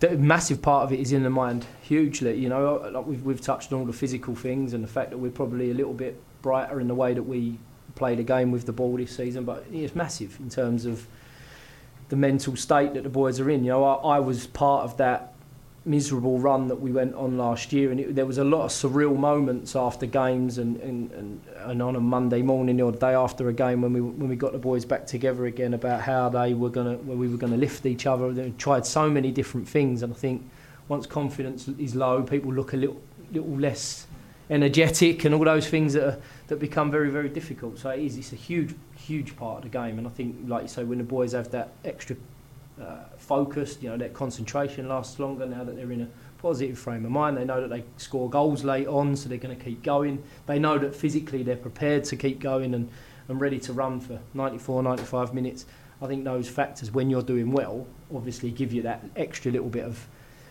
[0.00, 2.36] The massive part of it is in the mind, hugely.
[2.36, 5.18] You know, like we've, we've touched on all the physical things and the fact that
[5.18, 7.58] we're probably a little bit brighter in the way that we
[7.94, 11.06] play the game with the ball this season, but it's massive in terms of
[12.10, 13.64] the mental state that the boys are in.
[13.64, 15.31] You know, I, I was part of that
[15.84, 18.70] miserable run that we went on last year, and it, there was a lot of
[18.70, 23.14] surreal moments after games and, and, and, and on a Monday morning or the day
[23.14, 26.28] after a game when we when we got the boys back together again about how
[26.28, 28.32] they were gonna well, we were gonna lift each other.
[28.32, 30.48] They tried so many different things, and I think
[30.88, 33.00] once confidence is low, people look a little
[33.32, 34.06] little less
[34.50, 36.18] energetic and all those things that are,
[36.48, 37.78] that become very very difficult.
[37.78, 40.62] So it is it's a huge huge part of the game, and I think like
[40.62, 42.16] you say when the boys have that extra
[42.80, 46.08] uh, focused, you know, their concentration lasts longer now that they're in a
[46.38, 47.36] positive frame of mind.
[47.36, 50.22] They know that they score goals late on, so they're going to keep going.
[50.46, 52.90] They know that physically they're prepared to keep going and,
[53.28, 55.66] and ready to run for 94, 95 minutes.
[56.00, 59.84] I think those factors, when you're doing well, obviously give you that extra little bit
[59.84, 60.06] of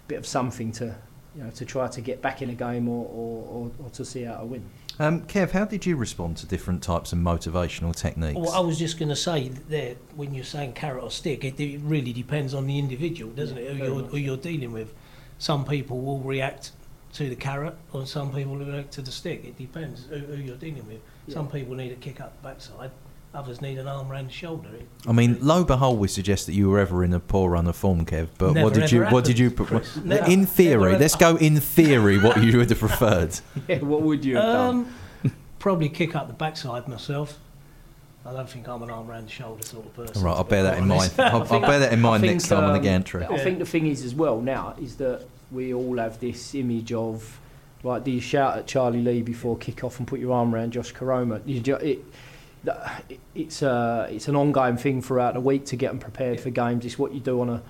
[0.08, 0.96] bit of something to
[1.36, 4.04] you know to try to get back in a game or, or, or, or to
[4.04, 4.64] see out a win.
[5.02, 8.38] Um, Kev, how did you respond to different types of motivational techniques?
[8.38, 11.60] Well, I was just going to say there when you're saying carrot or stick, it,
[11.60, 13.76] it really depends on the individual, doesn't it?
[13.76, 14.94] Who you're, who you're dealing with.
[15.40, 16.74] Some people will react
[17.14, 19.44] to the carrot, or some people will react to the stick.
[19.44, 21.00] It depends who, who you're dealing with.
[21.34, 22.92] Some people need a kick up the backside.
[23.34, 24.68] Others need an arm round the shoulder.
[24.76, 27.66] It- I mean, lo behold, we suggest that you were ever in a poor run
[27.68, 28.28] of form, Kev.
[28.38, 29.04] But Never, what did you?
[29.04, 29.50] ever What did you?
[29.52, 29.96] pre- Chris.
[30.04, 30.30] Never.
[30.30, 32.20] in theory, let's go in theory.
[32.20, 33.40] What you would have preferred?
[33.70, 34.94] Yeah, what would you have done?
[35.24, 37.40] Um, probably kick up the backside myself.
[38.26, 40.22] I don't think I'm an arm round the shoulder sort of person.
[40.24, 41.14] Right, I'll bear that in mind.
[41.18, 43.26] I'll, I'll bear that in mind I next think, time on the um, gantry.
[43.26, 46.92] I think the thing is as well now is that we all have this image
[46.94, 47.40] of
[47.84, 50.74] like do you shout at Charlie Lee before kick off and put your arm around
[50.74, 51.42] Josh Koroma?
[51.46, 52.04] You ju- it-
[53.34, 56.86] it's a it's an ongoing thing throughout the week to get them prepared for games.
[56.86, 57.64] It's what you do on a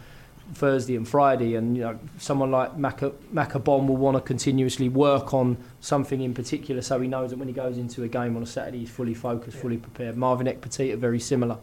[0.54, 5.58] Thursday and Friday, and you know someone like Macabon will want to continuously work on
[5.80, 8.46] something in particular, so he knows that when he goes into a game on a
[8.46, 10.18] Saturday, he's fully focused, fully prepared.
[10.18, 11.58] Marvin Ekpiteta are very similar.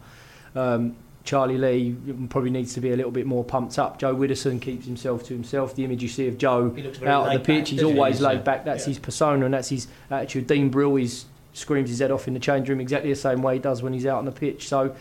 [0.55, 1.95] Um, Charlie Lee
[2.31, 3.99] probably needs to be a little bit more pumped up.
[3.99, 5.75] Joe Widdowson keeps himself to himself.
[5.75, 7.71] The image you see of Joe He looks very out on the laid back, pitch,
[7.71, 8.65] he's always laid back.
[8.65, 8.89] That's yeah.
[8.89, 10.47] his persona and that's his attitude.
[10.47, 11.27] Dean Brill is
[11.59, 13.93] screams his head off in the change room exactly the same way he does when
[13.93, 14.69] he's out on the pitch.
[14.69, 14.95] So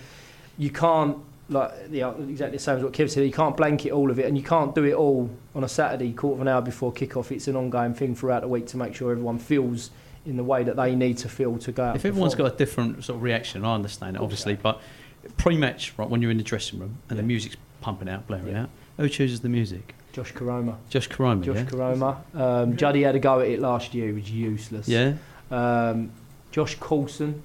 [0.57, 1.17] you can't
[1.49, 3.23] like yeah, exactly the same as what Kev said.
[3.25, 6.11] You can't blanket all of it, and you can't do it all on a Saturday,
[6.11, 7.31] quarter of an hour before kick-off.
[7.31, 9.91] It's an ongoing thing throughout the week to make sure everyone feels
[10.25, 11.95] in the way that they need to feel to go out.
[11.95, 14.81] If everyone's got a different sort of reaction, I understand it, obviously, but
[15.37, 18.63] pre-match, right, when you're in the dressing room and the music's pumping out, blaring Yeah.
[18.63, 19.95] out, who chooses the music?
[20.11, 20.75] Josh Koroma.
[20.89, 21.43] Josh Koroma.
[21.43, 21.63] Josh yeah?
[21.63, 24.09] Koroma, um, Juddy had a go at it last year.
[24.09, 24.89] It was useless.
[24.89, 25.13] Yeah?
[25.49, 26.11] Um,
[26.57, 27.43] Josh Coulson,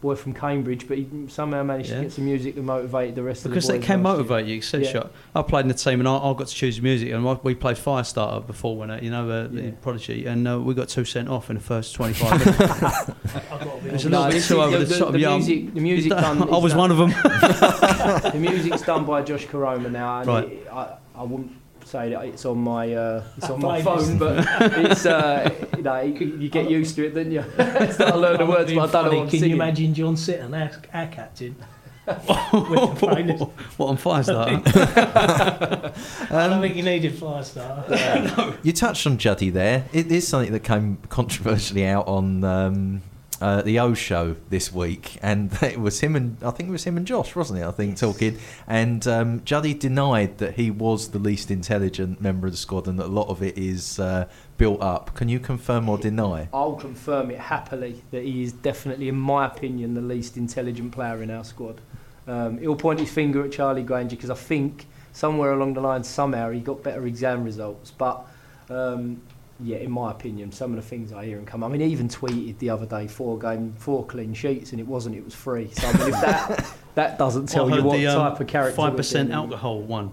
[0.00, 1.96] boy from Cambridge, but he somehow managed Yeah.
[1.96, 4.10] to get some music that motivated the rest Because of the they boys can last
[4.18, 4.22] year.
[4.24, 4.54] motivate you.
[4.54, 4.92] You said, Yeah.
[4.92, 5.10] shot.
[5.34, 7.54] I played in the team and I, I got to choose the music, and we
[7.56, 9.62] played Firestarter before when you know uh, Yeah.
[9.62, 12.60] the Prodigy, and uh, we got two sent off in the first 25 minutes.
[12.60, 14.06] I've got to be It's a honest.
[14.06, 15.12] little No, bit too over the, the, top.
[15.14, 16.42] the yeah, music, the music done.
[16.44, 17.10] I was done- one of them.
[18.32, 20.44] The music's done by Josh Koroma now, and Right.
[20.44, 21.50] it, I, I wouldn't
[21.88, 26.00] say that it's on my uh, it's on my phone, but it's uh, you know
[26.00, 28.72] you, you get used to it, then you start to learn the I'm words.
[28.72, 29.16] But I don't know funny.
[29.16, 29.50] what I'm Can singing.
[29.50, 31.56] you imagine John Sitton, our, our captain,
[32.06, 33.50] with the playlist?
[33.76, 34.62] what on Firestarter?
[36.30, 38.56] I don't think you needed Firestar.
[38.62, 39.86] You touched on Juddy there.
[39.92, 43.02] It is something that came controversially out on um,
[43.40, 46.84] uh, the O show this week, and it was him and I think it was
[46.84, 47.64] him and Josh, wasn't it?
[47.64, 52.52] I think talking, and um, Juddy denied that he was the least intelligent member of
[52.52, 55.14] the squad, and that a lot of it is uh, built up.
[55.14, 56.48] Can you confirm or deny?
[56.52, 61.22] I'll confirm it happily that he is definitely, in my opinion, the least intelligent player
[61.22, 61.80] in our squad.
[62.26, 66.04] Um, he'll point his finger at Charlie Grainger because I think somewhere along the line,
[66.04, 67.90] somehow he got better exam results.
[67.90, 68.26] But
[68.68, 69.22] um,
[69.60, 71.64] yeah, in my opinion, some of the things I hear him come.
[71.64, 75.16] I mean, even tweeted the other day four game, four clean sheets, and it wasn't.
[75.16, 75.68] It was free.
[75.72, 78.76] So I mean, if that that doesn't tell you what the, um, type of character.
[78.76, 80.12] Five percent alcohol one.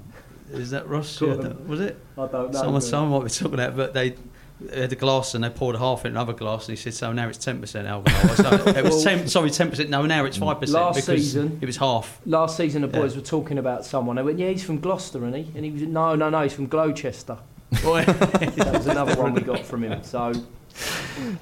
[0.52, 1.20] Is that Ross?
[1.22, 2.00] Yeah, that- was it?
[2.18, 2.60] I don't know.
[2.60, 4.16] Someone, someone might be talking about, but they
[4.62, 7.12] they had a glass and they poured half in another glass, and he said, "So
[7.14, 9.28] now it's ten percent alcohol." so it was Well- ten.
[9.28, 9.89] Sorry, ten percent.
[9.89, 12.20] No, now it's five percent Last because season- it was half.
[12.26, 13.00] Last season, the Yeah.
[13.00, 14.16] boys were talking about someone.
[14.16, 16.54] They went, "Yeah, he's from Gloucester, isn't he?" And he was, "No, no, no, he's
[16.54, 17.38] from Gloucester."
[17.72, 20.03] that was another one we got from him.
[20.03, 20.43] So the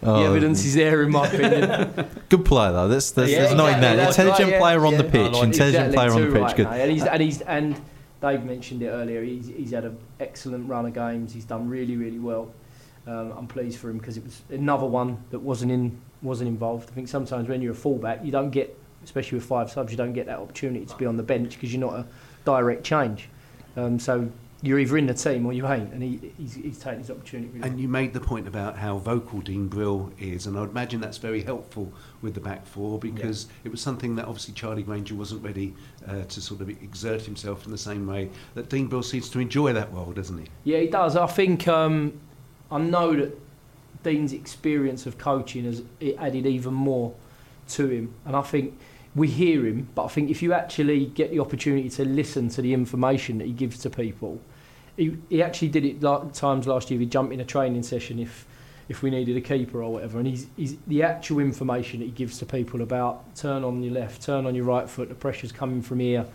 [0.04, 2.08] Oh, evidence is there, in my opinion.
[2.30, 2.88] Good player though.
[2.88, 3.96] That's, that's, Yeah, there's not in exactly, that.
[4.06, 5.16] that's Intelligent right, yeah, player on the pitch.
[5.16, 6.42] I like intelligent Exactly, player on the pitch.
[6.42, 6.70] right, Good.
[6.70, 6.82] mate.
[6.82, 7.82] And he's and he's and
[8.22, 9.24] Dave mentioned it earlier.
[9.24, 11.34] He's he's had an excellent run of games.
[11.34, 12.52] He's done really really well.
[13.06, 16.90] Um, I'm pleased for him because it was another one that wasn't in wasn't involved.
[16.90, 19.98] I think sometimes when you're a fullback, you don't get, especially with five subs, you
[19.98, 22.06] don't get that opportunity to be on the bench because you're not a
[22.46, 23.28] direct change.
[23.76, 24.30] Um, so
[24.64, 27.50] you're either in the team or you ain't, and he, he's, he's taken his opportunity.
[27.54, 30.70] Really And you made the point about how vocal Dean Brill is, and I would
[30.70, 31.92] imagine that's very helpful
[32.22, 35.76] with the back four because it was something that obviously Charlie Grainger wasn't ready
[36.08, 39.40] uh, to sort of exert himself in the same way that Dean Brill seems to
[39.40, 40.46] enjoy that role, doesn't he?
[40.64, 41.18] Yeah, he does.
[41.18, 42.18] I think um,
[42.72, 43.38] I know that
[44.04, 45.84] Dean's experience of coaching has
[46.18, 47.14] added even more
[47.70, 48.80] to him, and I think
[49.14, 49.90] we hear him.
[49.94, 53.48] But I think if you actually get the opportunity to listen to the information that
[53.48, 54.40] he gives to people,
[54.98, 57.00] he, he actually did it la- times last year.
[57.00, 58.46] He'd jump in a training session if
[58.90, 62.12] if we needed a keeper or whatever, and he's, he's the actual information that he
[62.12, 65.54] gives to people about turn on your left, turn on your right foot, the pressure's
[65.54, 66.26] coming from here,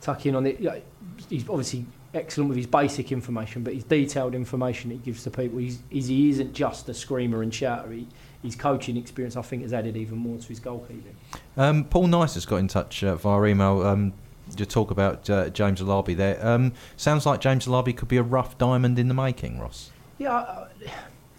[0.00, 0.84] tuck in on it.
[1.28, 5.58] He's obviously excellent with his basic information, but his detailed information he gives to people,
[5.58, 7.92] he's, he's, he isn't just a screamer and shouter.
[7.92, 8.08] He,
[8.42, 11.14] his coaching experience, I think, has added even more to his goalkeeping.
[11.56, 13.86] Um, Paul Nice has got in touch uh, via email.
[13.86, 14.12] Um,
[14.56, 16.44] to talk about uh, James Alabi there.
[16.46, 19.90] Um, sounds like James Alabi could be a rough diamond in the making, Ross.
[20.18, 20.66] Yeah, I-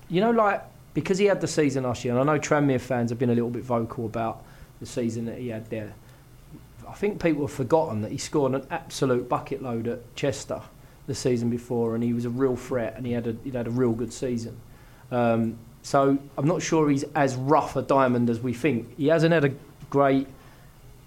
[0.09, 0.61] you know, like
[0.93, 3.33] because he had the season last year, and I know Tranmere fans have been a
[3.33, 4.43] little bit vocal about
[4.79, 5.93] the season that he had there.
[6.87, 10.61] I think people have forgotten that he scored an absolute bucket load at Chester
[11.07, 13.65] the season before, and he was a real threat, and he had a he had
[13.67, 14.55] a real good season.
[15.11, 18.95] Um, so I'm not sure he's as rough a diamond as we think.
[18.97, 19.51] He hasn't had a
[19.89, 20.27] great,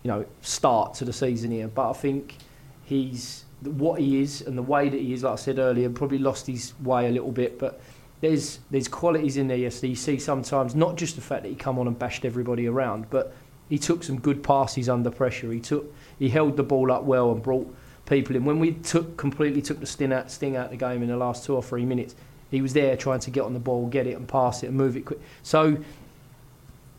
[0.07, 1.67] you know, start to the season here.
[1.67, 2.37] But I think
[2.85, 6.19] he's what he is and the way that he is, like I said earlier, probably
[6.19, 7.59] lost his way a little bit.
[7.59, 7.81] But
[8.21, 11.49] there's there's qualities in there yes, that you see sometimes, not just the fact that
[11.49, 13.35] he come on and bashed everybody around, but
[13.69, 15.51] he took some good passes under pressure.
[15.51, 17.75] He took he held the ball up well and brought
[18.09, 18.45] people in.
[18.45, 21.45] When we took completely took the sting out, sting out the game in the last
[21.45, 22.15] two or three minutes,
[22.53, 24.77] he was there trying to get on the ball, get it and pass it and
[24.77, 25.21] move it quick.
[25.43, 25.79] So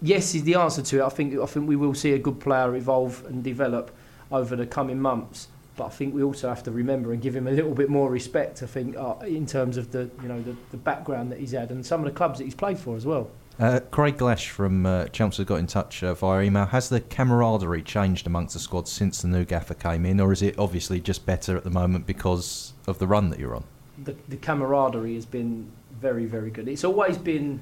[0.02, 1.04] yes is the answer to it.
[1.04, 3.95] I think I think we will see a good player evolve and develop
[4.32, 5.48] over the coming months.
[5.76, 8.10] But I think we also have to remember and give him a little bit more
[8.10, 8.64] respect.
[8.64, 11.72] I think uh, in terms of the you know the, the background that he's had
[11.72, 13.30] and some of the clubs that he's played for as well.
[13.60, 16.68] Uh, Craig Glash from uh, Chelmsford got in touch uh, via email.
[16.68, 20.43] Has the camaraderie changed amongst the squad since the new gaffer came in, or is
[20.43, 23.64] it obviously just better at the moment because of the run that you're on?
[24.04, 26.68] The, the camaraderie has been very, very good.
[26.68, 27.60] It's always been,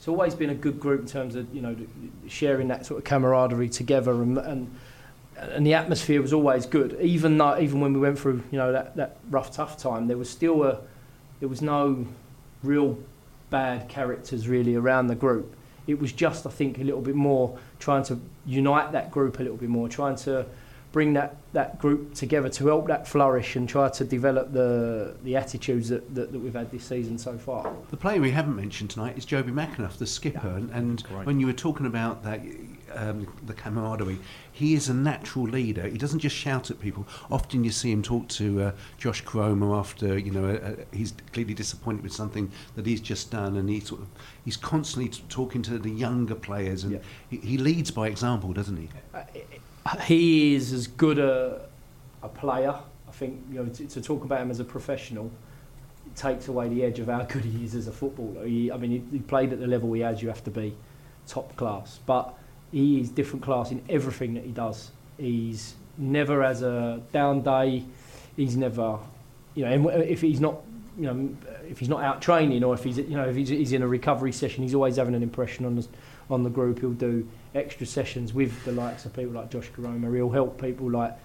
[0.00, 1.76] it's always been a good group in terms of you know
[2.26, 4.74] sharing that sort of camaraderie together and and
[5.36, 6.98] and the atmosphere was always good.
[7.02, 10.16] Even though even when we went through you know that that rough tough time there
[10.16, 10.80] was still a
[11.40, 12.06] there was no
[12.62, 12.98] real
[13.50, 15.54] bad characters really around the group.
[15.86, 19.42] It was just i think a little bit more trying to unite that group a
[19.42, 20.46] little bit more trying to
[20.92, 25.36] bring that, that group together to help that flourish and try to develop the the
[25.36, 27.72] attitudes that, that, that we've had this season so far.
[27.90, 30.58] The player we haven't mentioned tonight is Jobi McAnuff, the skipper.
[30.68, 30.76] Yeah.
[30.78, 32.40] And, when you were talking about that,
[32.94, 34.18] um, the camaraderie,
[34.52, 35.86] he is a natural leader.
[35.86, 37.06] He doesn't just shout at people.
[37.30, 41.54] Often you see him talk to uh, Josh Koroma after you know uh, he's clearly
[41.54, 44.08] disappointed with something that he's just done, and he sort of
[44.44, 46.98] he's constantly t- talking to the younger players, and Yeah.
[47.28, 48.88] he, he leads by example, doesn't he?
[50.02, 51.62] He is as good a,
[52.22, 52.74] a player.
[53.08, 55.30] I think you know to, to talk about him as a professional
[56.16, 58.46] takes away the edge of how good he is as a footballer.
[58.46, 60.22] He, I mean, he, he played at the level he has.
[60.22, 60.74] You have to be
[61.26, 62.34] top class, but
[62.72, 64.90] he is different class in everything that he does.
[65.18, 67.84] He's never has a down day.
[68.36, 68.98] He's never,
[69.54, 70.60] you know, if he's not,
[70.98, 71.36] you know,
[71.68, 73.88] if he's not out training or if he's, you know, if he's, he's in a
[73.88, 75.86] recovery session, he's always having an impression on the,
[76.30, 76.80] on the group.
[76.80, 80.14] He'll do extra sessions with the likes of people like Josh Koroma.
[80.14, 81.16] He'll help people like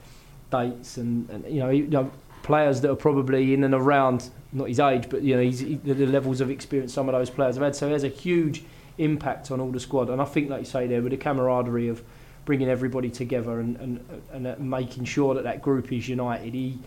[0.51, 2.11] Dates and, and you know, you know,
[2.43, 5.76] players that are probably in and around not his age, but you know, he's, he,
[5.76, 7.76] the levels of experience some of those players have had.
[7.76, 8.63] So he has a huge
[8.97, 10.09] impact on all the squad.
[10.09, 12.03] And I think, like you say there, with the camaraderie of
[12.45, 16.80] bringing everybody together and, and, and making sure that that group is united, he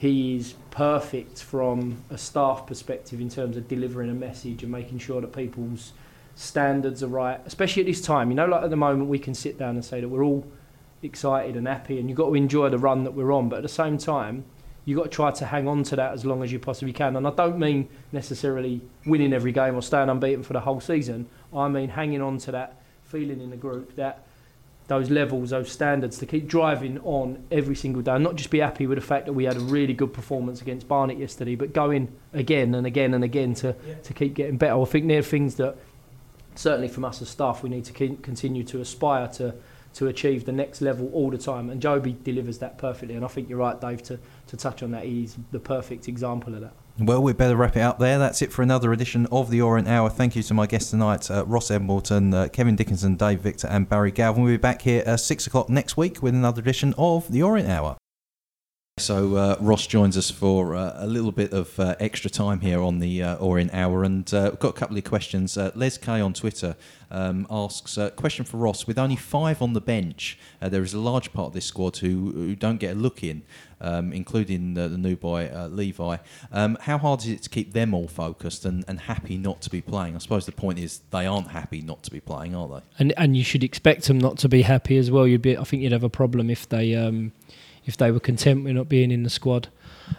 [0.00, 4.98] he is perfect from a staff perspective in terms of delivering a message and making
[4.98, 5.92] sure that people's
[6.34, 8.30] standards are right, especially at this time.
[8.30, 10.46] You know, like at the moment, we can sit down and say that we're all
[11.02, 13.48] excited and happy, and you've got to enjoy the run that we're on.
[13.48, 14.44] But at the same time,
[14.84, 17.16] you've got to try to hang on to that as long as you possibly can.
[17.16, 21.26] And I don't mean necessarily winning every game or staying unbeaten for the whole season.
[21.54, 24.24] I mean hanging on to that feeling in the group that
[24.90, 28.58] those levels, those standards, to keep driving on every single day, and not just be
[28.58, 31.72] happy with the fact that we had a really good performance against Barnet yesterday, but
[31.72, 33.72] going again and again and again to,
[34.02, 34.80] to keep getting better.
[34.80, 35.76] I think they're things that
[36.54, 39.54] certainly from us as staff we need to continue to aspire to
[39.94, 41.68] to achieve the next level all the time.
[41.70, 43.16] And Jobi delivers that perfectly.
[43.16, 45.04] And I think you're right, Dave, to, to touch on that.
[45.04, 46.72] He's the perfect example of that.
[46.98, 48.18] Well, we better wrap it up there.
[48.18, 50.10] That's it for another edition of the Orient Hour.
[50.10, 53.88] Thank you to my guests tonight, uh, Ross Embleton, uh, Kevin Dickinson, Dave Victor, and
[53.88, 54.42] Barry Galvin.
[54.42, 57.68] We'll be back here at six o'clock next week with another edition of the Orient
[57.70, 57.96] Hour.
[58.98, 62.82] So uh, Ross joins us for uh, a little bit of uh, extra time here
[62.82, 65.56] on the uh, Orient Hour, and uh, we've got a couple of questions.
[65.56, 66.76] Uh, Les K on Twitter
[67.10, 71.00] um, asks uh, question for Ross: With only five on the bench, there is a
[71.00, 73.42] large part of this squad who, who don't get a look in,
[73.80, 76.18] um, including uh, the new boy Levi.
[76.52, 79.70] Um, how hard is it to keep them all focused and, and happy not to
[79.70, 80.14] be playing?
[80.14, 82.80] I suppose the point is they aren't happy not to be playing, are they?
[82.98, 85.26] And and you should expect them not to be happy as well.
[85.26, 87.32] You'd be, I think you'd have a problem if they um,
[87.86, 89.68] if they were content with not being in the squad.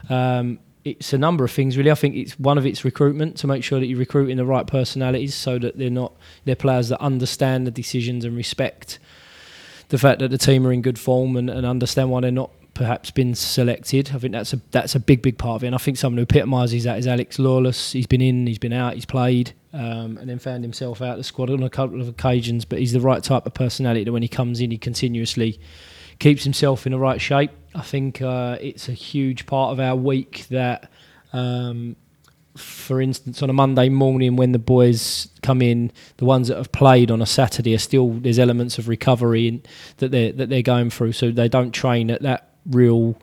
[0.10, 1.92] Um, it's a number of things really.
[1.92, 4.66] I think it's one of it's recruitment to make sure that you're recruiting the right
[4.66, 6.14] personalities so that they're not
[6.46, 8.98] they're players that understand the decisions and respect
[9.90, 12.50] the fact that the team are in good form and, and understand why they're not
[12.74, 14.12] perhaps been selected.
[14.14, 15.68] I think that's a that's a big big part of it.
[15.68, 17.92] And I think someone who epitomises that is Alex Lawless.
[17.92, 21.18] He's been in, he's been out, he's played, um, and then found himself out of
[21.18, 22.66] the squad on a couple of occasions.
[22.66, 25.60] But he's the right type of personality that when he comes in, he continuously
[26.22, 27.52] keeps himself in the right shape.
[27.74, 30.90] I think uh, it's a huge part of our week that
[31.34, 31.96] um,
[32.56, 36.72] for instance, on a Monday morning when the boys come in, the ones that have
[36.72, 39.64] played on a Saturday are still there's elements of recovery in,
[39.98, 43.18] that they that they're going through, so they don't train at that real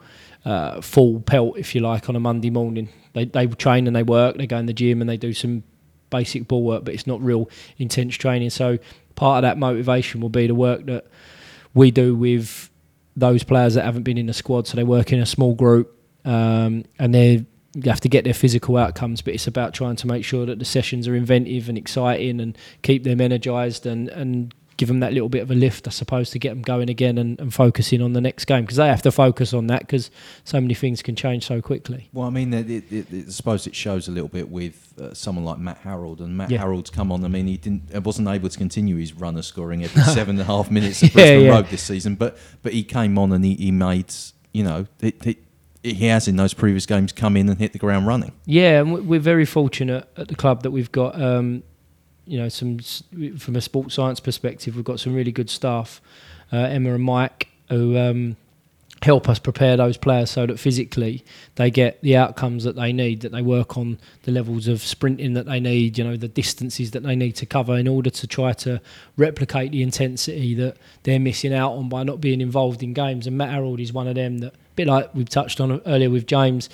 [0.44, 2.88] uh, full pelt, if you like, on a Monday morning.
[3.12, 5.62] They they train and they work, they go in the gym and they do some
[6.10, 8.50] basic ball work, but it's not real intense training.
[8.50, 8.78] So
[9.14, 11.06] part of that motivation will be the work that
[11.74, 12.67] we do with
[13.18, 14.66] those players that haven't been in the squad.
[14.66, 15.94] So they work in a small group
[16.24, 17.46] um, and they
[17.84, 20.64] have to get their physical outcomes, but it's about trying to make sure that the
[20.64, 25.28] sessions are inventive and exciting and keep them energised and, and give them that little
[25.28, 28.14] bit of a lift, I suppose, to get them going again and, and focusing on
[28.14, 30.10] the next game because they have to focus on that because
[30.44, 32.08] so many things can change so quickly.
[32.14, 35.12] Well, I mean, it, it, it, I suppose it shows a little bit with uh,
[35.12, 36.58] someone like Matt Harrold, and Matt Yeah.
[36.60, 37.24] Harrold's come on.
[37.24, 40.36] I mean, he didn't, uh, wasn't able to continue his run of scoring every seven
[40.36, 41.50] and a half minutes at Yeah, Brisbane yeah.
[41.50, 44.14] Road this season, but but he came on and he, he made,
[44.52, 45.38] you know, it,
[45.82, 48.32] he has in those previous games come in and hit the ground running.
[48.46, 51.62] Yeah, and we- we're very fortunate at the club that we've got, um,
[52.28, 52.78] you know, some
[53.38, 56.00] from a sports science perspective, we've got some really good staff,
[56.52, 58.36] uh, Emma and Mike, who um,
[59.02, 61.24] help us prepare those players so that physically
[61.54, 65.34] they get the outcomes that they need, that they work on the levels of sprinting
[65.34, 68.26] that they need, you know, the distances that they need to cover in order to
[68.26, 68.80] try to
[69.16, 73.26] replicate the intensity that they're missing out on by not being involved in games.
[73.26, 76.10] And Matt Harrold is one of them that, a bit like we've touched on earlier
[76.10, 76.68] with James.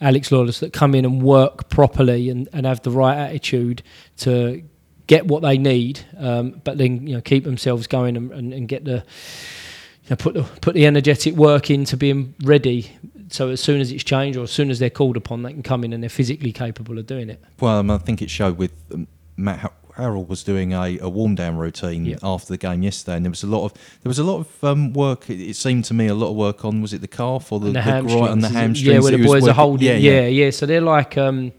[0.00, 3.82] Alex Lawless that come in and work properly and, and have the right attitude
[4.18, 4.62] to
[5.06, 8.68] get what they need, um, but then you know keep themselves going and, and, and
[8.68, 9.04] get the
[10.04, 12.90] you know, put the put the energetic work into being ready.
[13.28, 15.62] So as soon as it's changed or as soon as they're called upon, they can
[15.62, 17.42] come in and they're physically capable of doing it.
[17.60, 21.08] Well, um, I think it showed with um, Matt Har- Harrold was doing a, a
[21.08, 22.18] warm down routine Yeah.
[22.22, 24.64] after the game yesterday, and there was a lot of there was a lot of
[24.64, 25.28] um, work.
[25.30, 27.58] It, it seemed to me a lot of work on was it the calf or
[27.58, 28.82] the, and the, the groin and the hamstrings, hamstrings?
[28.84, 29.86] Yeah, where the boys are holding.
[29.88, 30.44] Yeah, Yeah, yeah.
[30.44, 30.50] yeah.
[30.50, 31.52] So they're like um,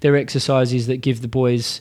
[0.00, 1.80] they're exercises that give the boys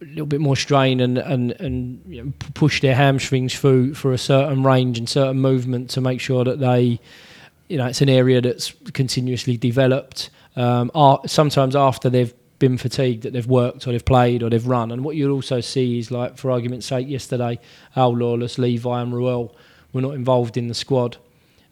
[0.00, 4.12] a little bit more strain and and and you know, push their hamstrings through for
[4.12, 7.00] a certain range and certain movement to make sure that they,
[7.68, 10.30] you know, it's an area that's continuously developed.
[10.56, 14.66] Um, ar- sometimes after they've been fatigued that they've worked or they've played or they've
[14.66, 17.58] run, and what you'll also see is like, for argument's sake, yesterday,
[17.96, 19.56] Al Lawless, Levi, and Ruel
[19.92, 21.16] were not involved in the squad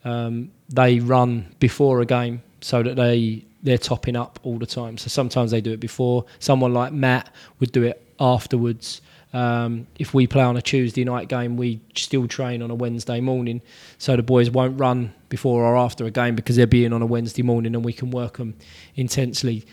[0.03, 4.97] um, they run before a game so that they they're topping up all the time.
[4.97, 6.23] So sometimes they do it before.
[6.39, 9.01] Someone like Matt would do it afterwards.
[9.31, 13.21] Um, if we play on a Tuesday night game, we still train on a Wednesday
[13.21, 13.61] morning,
[13.99, 17.05] so the boys won't run before or after a game because they're being on a
[17.05, 18.55] Wednesday morning, and we can work them
[18.95, 19.65] intensely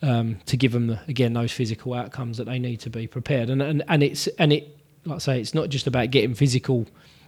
[0.00, 3.50] um, to give them the, again those physical outcomes that they need to be prepared.
[3.50, 4.74] And and, and it's and it
[5.04, 6.86] like I say, it's not just about getting physical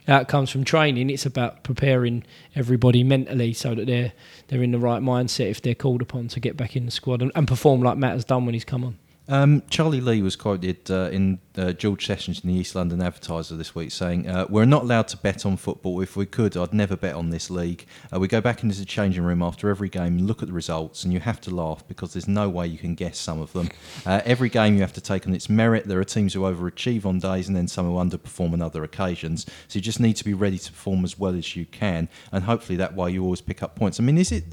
[0.09, 1.11] outcomes from training.
[1.11, 4.13] It's about preparing everybody mentally so that they're
[4.49, 7.23] they're in the right mindset if they're called upon to get back in the squad
[7.23, 8.99] and, and perform like Matt has done when he's come on.
[9.29, 13.57] Um, Charlie Lee was quoted uh, in uh, George Sessions in the East London Advertiser
[13.57, 16.01] this week saying, uh, We're not allowed to bet on football.
[16.01, 17.87] If we could, I'd never bet on this league.
[18.13, 20.55] Uh, we go back into the changing room after every game and look at the
[20.55, 23.53] results, and you have to laugh because there's no way you can guess some of
[23.53, 23.69] them.
[24.05, 25.87] Uh, every game you have to take on its merit.
[25.87, 29.47] There are teams who overachieve on days and then some who underperform on other occasions.
[29.67, 32.45] So you just need to be ready to perform as well as you can, and
[32.45, 33.99] hopefully that way you always pick up points.
[33.99, 34.45] I mean, is it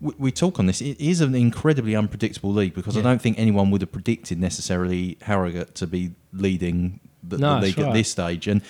[0.00, 0.80] we, we talk on this.
[0.80, 5.18] It is an incredibly unpredictable league because I don't think anyone would have predicted necessarily
[5.22, 8.62] Harrogate to be leading the, No, the league at this stage, and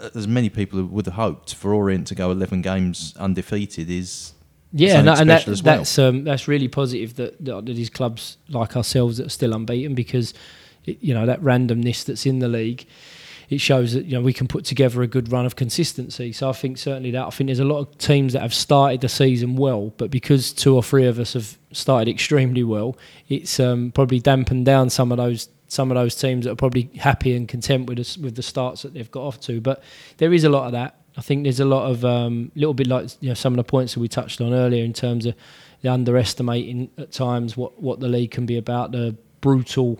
[0.00, 3.90] uh, as many people who would have hoped for Orient to go 11 games undefeated
[3.90, 4.34] is
[4.72, 5.56] Yeah, no, and that, well.
[5.56, 9.94] that's um, that's really positive that, that these clubs like ourselves that are still unbeaten
[9.94, 10.34] because
[10.84, 12.86] it, you know that randomness that's in the league.
[13.52, 16.32] It shows that you know we can put together a good run of consistency.
[16.32, 19.02] So I think certainly that I think there's a lot of teams that have started
[19.02, 22.96] the season well, but because two or three of us have started extremely well,
[23.28, 26.90] it's um, probably dampened down some of those some of those teams that are probably
[26.96, 29.60] happy and content with us with the starts that they've got off to.
[29.60, 29.82] But
[30.16, 30.96] there is a lot of that.
[31.18, 33.64] I think there's a lot of um, little bit like you know some of the
[33.64, 35.34] points that we touched on earlier in terms of
[35.82, 39.98] the underestimating at times what, what the league can be about, the brutal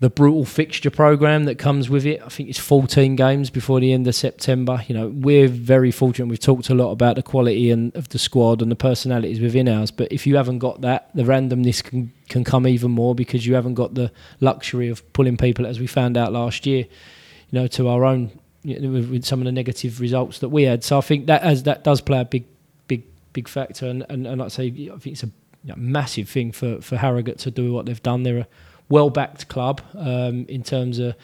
[0.00, 2.22] the brutal fixture program that comes with it.
[2.24, 4.82] I think it's 14 games before the end of September.
[4.88, 6.26] You know, we're very fortunate.
[6.26, 9.68] We've talked a lot about the quality and of the squad and the personalities within
[9.68, 9.90] ours.
[9.90, 13.54] But if you haven't got that, the randomness can can come even more because you
[13.54, 16.86] haven't got the luxury of pulling people, as we found out last year.
[17.50, 18.30] You know, to our own
[18.62, 20.82] you know, with, with some of the negative results that we had.
[20.82, 22.46] So I think that as that does play a big,
[22.86, 23.86] big, big factor.
[23.86, 25.30] And and, and like I say, I think it's a
[25.76, 28.22] massive thing for for Harrogate to do what they've done.
[28.22, 28.46] They're a
[28.90, 31.14] well-backed club um, in terms of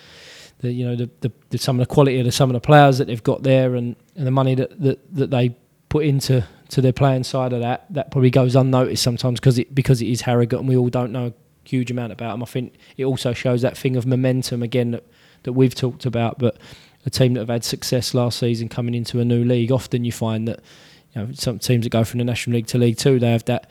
[0.60, 2.60] the you know the, the, the some of the quality of the, some of the
[2.60, 5.54] players that they've got there and, and the money that, that, that they
[5.88, 7.86] put into to their playing side of that.
[7.90, 11.12] That probably goes unnoticed sometimes because it because it is Harrogate and we all don't
[11.12, 12.42] know a huge amount about them.
[12.42, 15.04] I think it also shows that thing of momentum again that,
[15.42, 16.38] that we've talked about.
[16.38, 16.56] But
[17.04, 20.12] a team that have had success last season coming into a new league, often you
[20.12, 20.60] find that
[21.14, 23.44] you know some teams that go from the National League to League Two, they have
[23.44, 23.70] that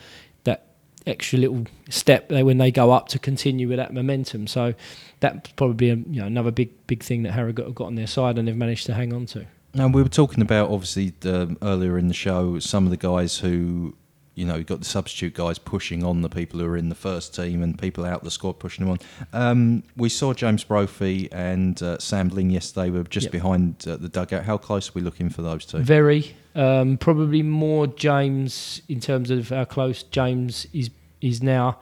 [1.08, 4.47] extra little step there when they go up to continue with that momentum.
[4.47, 4.74] So
[5.20, 8.08] that's probably a, you know another big big thing that Harrogate have got on their
[8.08, 9.45] side and they've managed to hang on to.
[9.74, 13.39] Now we were talking about obviously the, earlier in the show some of the guys
[13.39, 13.95] who
[14.36, 16.95] you know, you've got the substitute guys pushing on the people who are in the
[16.95, 18.99] first team and people out the squad pushing them on.
[19.32, 22.89] Um, we saw James Brophy and uh, Sam Ling yesterday.
[22.89, 23.32] were just Yep.
[23.32, 24.43] behind uh, the dugout.
[24.43, 25.80] How close are we looking for those two?
[25.80, 30.89] Very, um, probably more James in terms of how close James is
[31.22, 31.80] is now.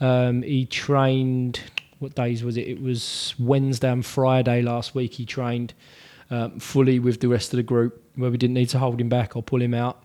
[0.00, 1.60] Um, he trained.
[1.98, 2.68] What days was it?
[2.68, 5.14] It was Wednesday and Friday last week.
[5.14, 5.72] He trained
[6.30, 9.08] um, fully with the rest of the group, where we didn't need to hold him
[9.08, 10.02] back or pull him out.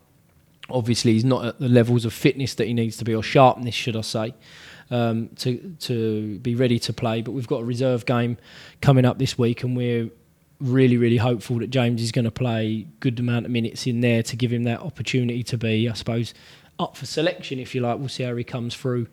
[0.70, 3.76] Obviously, he's not at the levels of fitness that he needs to be, or sharpness,
[3.76, 4.34] should I say,
[4.90, 7.22] um, to to be ready to play.
[7.22, 8.38] But we've got a reserve game
[8.82, 10.10] coming up this week, and we're
[10.62, 14.24] really, really hopeful that James is going to play good amount of minutes in there
[14.24, 16.34] to give him that opportunity to be, I suppose,
[16.80, 18.00] up for selection, if you like.
[18.00, 19.08] We'll see how he comes through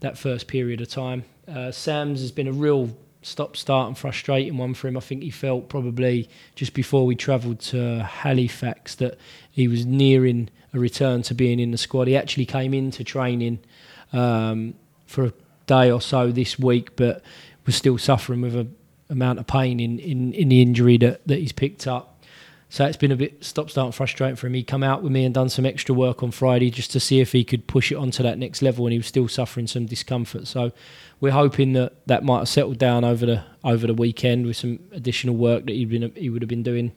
[0.00, 1.24] that first period of time.
[1.48, 4.96] Uh, Sam's has been a real stop start and frustrating one for him.
[4.96, 9.18] I think he felt probably just before we travelled to Halifax that
[9.50, 12.08] he was nearing a return to being in the squad.
[12.08, 13.58] He actually came into training
[14.12, 14.74] um,
[15.06, 15.32] for a
[15.66, 17.22] day or so this week, but
[17.66, 18.66] was still suffering with a
[19.10, 22.22] amount of pain in, in, in the injury that, that he's picked up.
[22.72, 24.54] So it's been a bit stop start frustrating for him.
[24.54, 27.18] He come out with me and done some extra work on Friday just to see
[27.18, 29.86] if he could push it onto that next level, and he was still suffering some
[29.86, 30.46] discomfort.
[30.46, 30.70] So
[31.18, 34.78] we're hoping that that might have settled down over the over the weekend with some
[34.92, 36.92] additional work that he'd been he would have been doing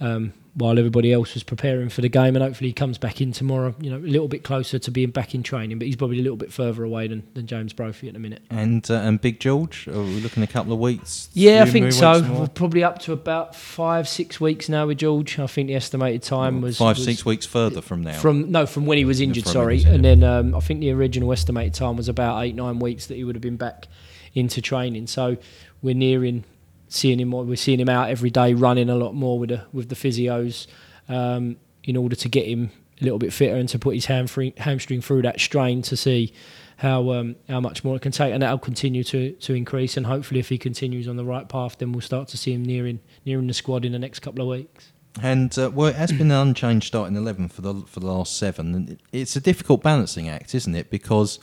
[0.00, 3.32] um, while everybody else was preparing for the game, and hopefully he comes back in
[3.32, 3.74] tomorrow.
[3.80, 6.22] You know, a little bit closer to being back in training, but he's probably a
[6.22, 8.42] little bit further away than, than James Brophy at the minute.
[8.50, 11.30] And uh, and Big George, are we looking a couple of weeks?
[11.32, 12.22] Yeah, I think so.
[12.22, 15.38] We're probably up to about five, six weeks now with George.
[15.38, 18.18] I think the estimated time was five, was six weeks further from now.
[18.18, 19.46] From no, from when he was injured.
[19.46, 22.54] When Sorry, was and then um, I think the original estimated time was about eight,
[22.54, 23.86] nine weeks that he would have been back
[24.34, 25.06] into training.
[25.06, 25.38] So
[25.82, 26.44] we're nearing
[26.90, 27.30] seeing him.
[27.30, 30.66] We're seeing him out every day, running a lot more with the with the physios,
[31.08, 32.70] um, in order to get him
[33.00, 36.34] a little bit fitter and to put his hamstring hamstring through that strain to see
[36.76, 39.96] how um, how much more it can take, and that'll continue to to increase.
[39.96, 42.64] And hopefully, if he continues on the right path, then we'll start to see him
[42.64, 44.92] nearing nearing the squad in the next couple of weeks.
[45.20, 48.38] And uh, well, it has been an unchanged starting eleven for the for the last
[48.38, 50.88] seven, and it's a difficult balancing act, isn't it?
[50.90, 51.38] Because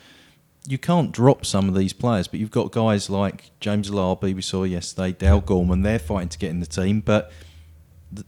[0.68, 4.42] you can't drop some of these players, but you've got guys like James Alabi, we
[4.42, 7.32] saw yesterday, Dale Gorman, they're fighting to get in the team, but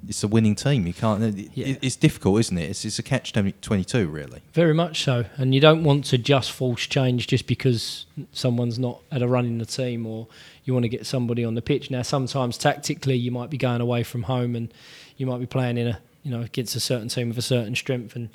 [0.08, 0.88] it's a winning team.
[0.88, 1.38] You can't.
[1.56, 1.78] Yeah.
[1.82, 2.70] It's difficult, isn't it?
[2.70, 4.42] It's, it's a catch twenty two, really.
[4.54, 9.02] Very much so, and you don't want to just force change just because someone's not
[9.12, 10.28] at a run in the team, or
[10.66, 11.90] you want to get somebody on the pitch.
[11.90, 14.74] Now, sometimes tactically, you might be going away from home, and
[15.18, 17.76] you might be playing in a you know against a certain team with a certain
[17.76, 18.30] strength, and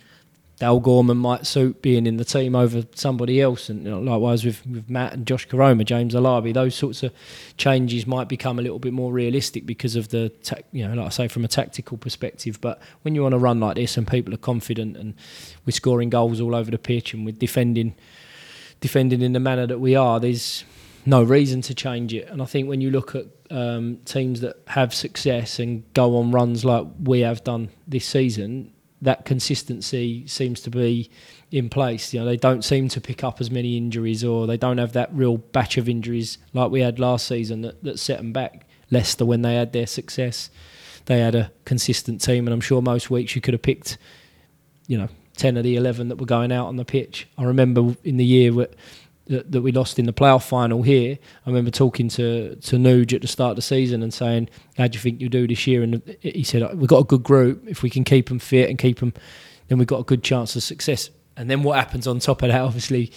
[0.60, 4.44] Dale Gorman might suit being in the team over somebody else, and you know, likewise
[4.44, 7.12] with, with Matt and Josh Koroma, James Alabi, those sorts of
[7.56, 11.06] changes might become a little bit more realistic because of the ta- you know, like
[11.06, 12.60] I say, from a tactical perspective.
[12.60, 15.14] But when you're on a run like this and people are confident and
[15.66, 17.94] we're scoring goals all over the pitch and we're defending
[18.80, 20.62] defending in the manner that we are, there's
[21.06, 22.28] no reason to change it.
[22.28, 26.30] And I think when you look at um, teams that have success and go on
[26.30, 28.73] runs like we have done this season,
[29.04, 31.10] that consistency seems to be
[31.50, 32.12] in place.
[32.12, 34.92] You know, they don't seem to pick up as many injuries, or they don't have
[34.92, 38.66] that real batch of injuries like we had last season that, that set them back.
[38.90, 40.50] Leicester, when they had their success,
[41.06, 43.98] they had a consistent team, and I'm sure most weeks you could have picked,
[44.86, 47.28] you know, ten of the eleven that were going out on the pitch.
[47.36, 48.52] I remember in the year
[49.26, 51.18] that, that we lost in the playoff final here.
[51.46, 54.86] I remember talking to to Nuge at the start of the season and saying, "How
[54.86, 57.22] do you think you'll do this year?" And he said, uh, "We've got a good
[57.22, 57.64] group.
[57.66, 59.12] If we can keep them fit and keep them,
[59.68, 62.48] then we've got a good chance of success." And then what happens on top of
[62.50, 62.60] that?
[62.60, 63.10] Obviously,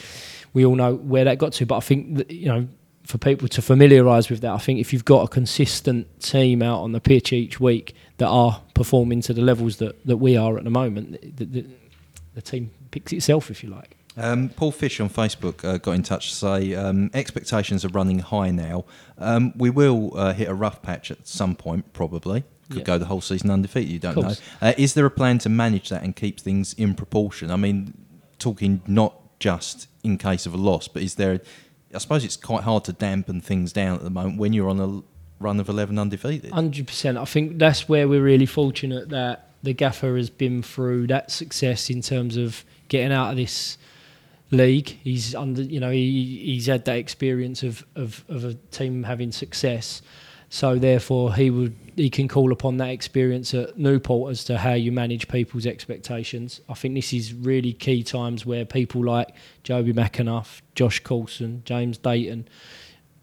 [0.54, 1.66] we all know where that got to.
[1.66, 2.68] But I think that, you know.
[3.04, 6.82] For people to familiarise with that, I think if you've got a consistent team out
[6.82, 10.58] on the pitch each week that are performing to the levels that, that we are
[10.58, 11.66] at the moment, the, the,
[12.36, 13.97] the team picks itself, if you like.
[14.18, 18.20] Um, Paul Fish on Facebook uh, got in touch to say um, expectations are running
[18.20, 18.86] high now.
[19.18, 22.44] Um, we will uh, hit a rough patch at some point, probably.
[22.70, 22.84] Could Yeah.
[22.84, 23.92] go the whole season undefeated.
[23.92, 24.34] You don't know.
[24.62, 27.52] Uh, is there a plan to manage that and keep things in proportion?
[27.52, 27.94] I mean,
[28.40, 31.40] talking not just in case of a loss, but is there?
[31.94, 34.80] I suppose it's quite hard to dampen things down at the moment when you're on
[34.80, 35.04] a
[35.42, 36.52] run of eleven undefeated.
[36.52, 37.18] Hundred percent.
[37.18, 41.90] I think that's where we're really fortunate that the gaffer has been through that success
[41.90, 43.78] in terms of getting out of this
[44.52, 44.90] league.
[45.04, 49.32] He's under, you know, he, he's had that experience of, of, of a team having
[49.32, 50.02] success.
[50.50, 54.74] So therefore, he would he can call upon that experience at Newport as to how
[54.74, 56.62] you manage people's expectations.
[56.70, 59.34] I think this is really key times where people like
[59.64, 62.48] Jobi McAnuff, Josh Coulson, James Dayton,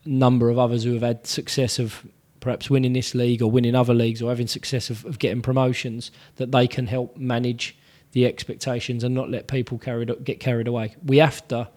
[0.05, 2.05] number of others who have had success of
[2.41, 6.11] perhaps winning this league or winning other leagues or having success of, of getting promotions,
[6.37, 7.77] that they can help manage
[8.15, 10.95] the expectations and not let people carried, get carried away.
[11.05, 11.69] We have to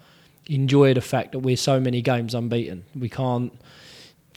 [0.45, 2.85] enjoy the fact that we're so many games unbeaten.
[2.95, 3.51] We can't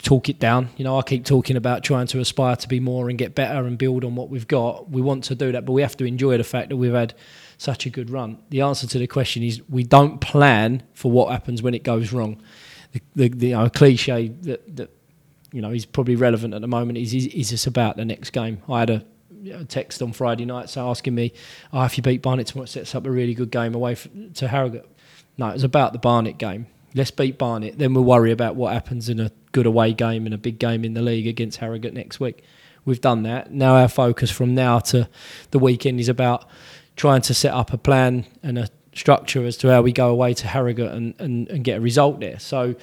[0.01, 0.69] talk it down.
[0.77, 3.65] You know, I keep talking about trying to aspire to be more and get better
[3.65, 4.89] and build on what we've got.
[4.89, 7.13] We want to do that, but we have to enjoy the fact that we've had
[7.59, 8.39] such a good run.
[8.49, 12.11] The answer to the question is we don't plan for what happens when it goes
[12.11, 12.41] wrong.
[12.93, 14.89] The, the, the you know, cliche that, that
[15.53, 18.31] you know is probably relevant at the moment is is, is this about the next
[18.31, 18.63] game?
[18.67, 19.05] I had a,
[19.67, 21.33] text on Friday night so asking me,
[21.73, 23.95] "Oh, if you beat Barnet tomorrow, it sets up a really good game away
[24.33, 24.85] to Harrogate."
[25.37, 26.67] No, it was about the Barnet game.
[26.93, 30.33] Let's beat Barnet, then we'll worry about what happens in a good away game and
[30.33, 32.43] a big game in the league against Harrogate next week.
[32.83, 33.51] We've done that.
[33.51, 35.07] Now our focus from now to
[35.51, 36.47] the weekend is about
[36.95, 40.33] trying to set up a plan and a structure as to how we go away
[40.33, 42.39] to Harrogate and, and, and get a result there.
[42.39, 42.75] So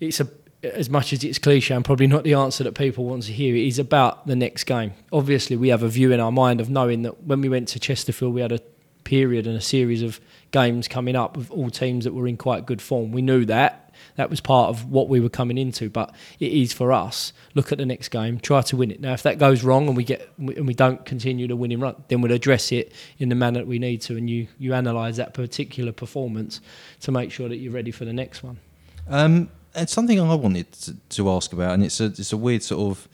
[0.00, 0.28] it's a
[0.64, 3.54] as much as it's cliche and probably not the answer that people want to hear,
[3.54, 4.92] it is about the next game.
[5.12, 7.78] Obviously, we have a view in our mind of knowing that when we went to
[7.78, 8.60] Chesterfield, we had a
[9.04, 10.20] period and a series of
[10.50, 13.12] games coming up with all teams that were in quite good form.
[13.12, 13.80] We knew that.
[14.16, 17.32] That was part of what we were coming into, but it is for us.
[17.54, 19.00] Look at the next game, try to win it.
[19.00, 22.02] Now, if that goes wrong and we get and we don't continue the winning run,
[22.08, 25.16] then we'll address it in the manner that we need to, and you you analyse
[25.16, 26.60] that particular performance
[27.00, 28.58] to make sure that you're ready for the next one.
[29.08, 32.62] Um, it's something I wanted to, to, ask about, and it's a it's a weird
[32.62, 33.08] sort of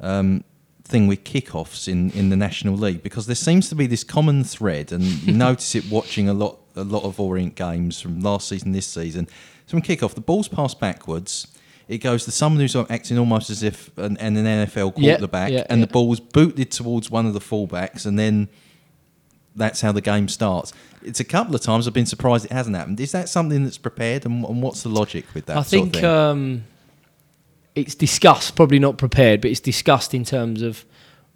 [0.00, 0.44] um,
[0.84, 4.44] thing with kickoffs in, in the National League because there seems to be this common
[4.44, 8.48] thread, and you notice it watching a lot a lot of Orient games from last
[8.48, 9.26] season, this season.
[9.66, 11.48] So from kickoff, the ball's passed backwards.
[11.88, 15.66] It goes to someone who's acting almost as if an, an NFL quarterback, yeah, yeah,
[15.70, 15.86] and yeah.
[15.86, 18.48] the ball's booted towards one of the fullbacks, and then
[19.56, 20.72] that's how the game starts.
[21.02, 23.00] It's a couple of times I've been surprised it hasn't happened.
[23.00, 25.56] Is that something that's prepared, and, and what's the logic with that?
[25.56, 26.64] I sort of think um,
[27.74, 30.84] it's discussed, probably not prepared, but it's discussed in terms of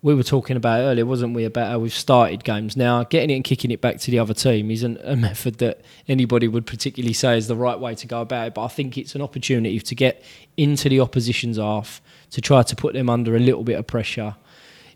[0.02, 2.76] we were talking about earlier, wasn't we, about how we've started games.
[2.76, 5.82] Now, getting it and kicking it back to the other team isn't a method that
[6.08, 8.96] anybody would particularly say is the right way to go about it, but I think
[8.96, 10.24] it's an opportunity to get
[10.56, 14.36] into the opposition's half, to try to put them under a little bit of pressure.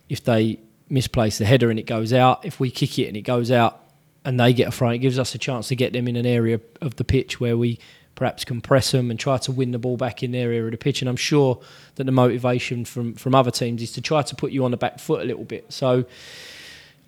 [0.09, 3.23] If they misplace the header and it goes out, if we kick it and it
[3.23, 3.81] goes out
[4.25, 6.27] and they get a front, it gives us a chance to get them in an
[6.27, 7.79] area of the pitch where we
[8.15, 10.77] perhaps compress them and try to win the ball back in their area of the
[10.77, 11.03] pitch.
[11.03, 11.61] And I'm sure
[11.97, 14.77] that the motivation from, from other teams is to try to put you on the
[14.77, 15.73] back foot a little bit.
[15.73, 16.05] So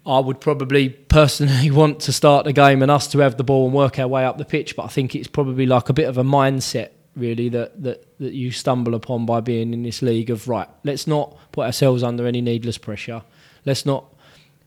[0.04, 3.66] I would probably personally want to start the game and us to have the ball
[3.66, 4.76] and work our way up the pitch.
[4.76, 8.34] But I think it's probably like a bit of a mindset really that, that, that
[8.34, 12.26] you stumble upon by being in this league of right, let's not put ourselves under
[12.26, 13.22] any needless pressure.
[13.66, 14.06] Let's not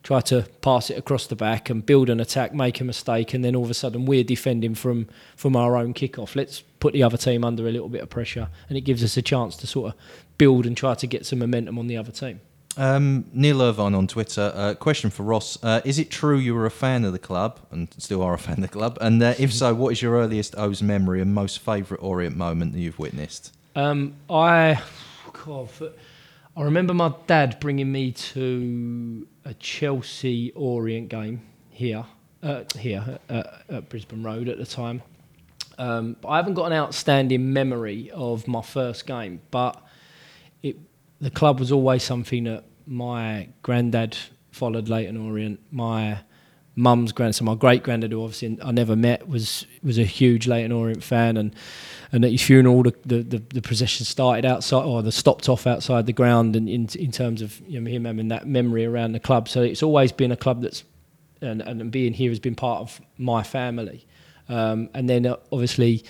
[0.04, 3.44] try to pass it across the back and build an attack, make a mistake, and
[3.44, 6.36] then all of a sudden we're defending from from our own kickoff.
[6.36, 9.18] Let's put the other team under a little bit of pressure, and it gives us
[9.18, 10.00] a chance to sort of
[10.38, 12.42] build and try to get some momentum on the other team.
[12.78, 14.54] Um, Neil Irvine on Twitter.
[14.56, 17.60] Uh, question for Ross: uh, Is it true you were a fan of the club
[17.72, 18.98] and still are a fan of the club?
[19.02, 22.74] And uh, if so, what is your earliest O's memory and most favourite Orient moment
[22.74, 23.54] that you've witnessed?
[23.76, 24.82] Um, I,
[25.46, 25.70] God,
[26.58, 32.06] I remember my dad bringing me to a Chelsea Orient game here,
[32.44, 35.02] uh, here at, at Brisbane Road at the time.
[35.78, 39.82] Um, I haven't got an outstanding memory of my first game, but
[40.62, 40.78] it,
[41.22, 44.18] the club was always something that my granddad
[44.52, 45.62] followed Leyton Orient.
[45.72, 46.20] My
[46.80, 50.72] mum's grandson, my great granddad, who obviously I never met, was was a huge Leyton
[50.72, 51.53] Orient fan, and
[52.11, 55.68] and at his funeral, the the, the, the procession started outside, or the stopped off
[55.68, 59.11] outside the ground, and in in terms of you know, him having that memory around
[59.11, 59.49] the club.
[59.49, 60.84] So it's always been a club that's,
[61.41, 64.07] and and being here has been part of my family,
[64.47, 66.03] um, and then uh, obviously.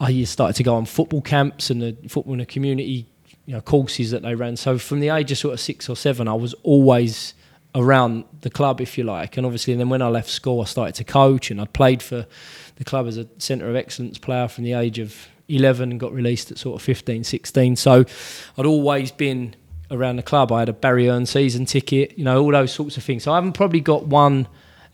[0.00, 3.06] I started to go on football camps and the football in the community,
[3.46, 4.56] you know, courses that they ran.
[4.56, 7.34] So from the age of sort of six or seven, I was always
[7.74, 9.36] around the club, if you like.
[9.36, 12.26] And obviously, then when I left school, I started to coach, and I played for
[12.76, 16.12] the club as a centre of excellence player from the age of 11 and got
[16.12, 17.76] released at sort of 15, 16.
[17.76, 18.04] So
[18.56, 19.54] I'd always been
[19.90, 20.50] around the club.
[20.52, 23.24] I had a Barry Hearn season ticket, you know, all those sorts of things.
[23.24, 24.48] So I haven't probably got one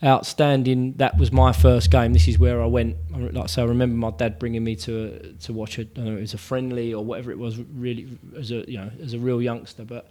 [0.04, 0.94] outstanding.
[0.94, 2.12] That was my first game.
[2.12, 2.96] This is where I went.
[3.10, 5.84] Like I say, I remember my dad bringing me to a, to watch a, I
[5.84, 7.58] don't know, it was a friendly or whatever it was.
[7.58, 10.08] Really, as a you know, as a real youngster, but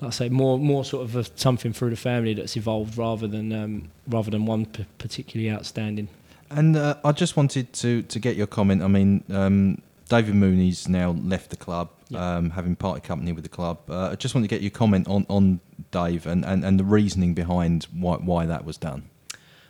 [0.00, 3.26] like I say, more more sort of a, something through the family that's evolved rather
[3.26, 6.08] than um, rather than one p- particularly outstanding.
[6.50, 8.82] And uh, I just wanted to, to get your comment.
[8.82, 12.38] I mean, um, David Mooney's now left the club, Yeah.
[12.38, 13.78] um, having parted company with the club.
[13.88, 15.60] Uh, I just wanted to get your comment on, on
[15.92, 19.08] Dave and, and, and the reasoning behind why, why that was done.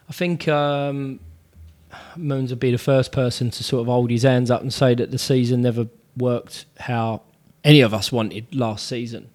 [0.08, 1.20] I think um,
[2.16, 4.94] Moons would be the first person to sort of hold his hands up and say
[4.94, 5.86] that the season never
[6.16, 7.20] worked how
[7.62, 9.28] any of us wanted last season.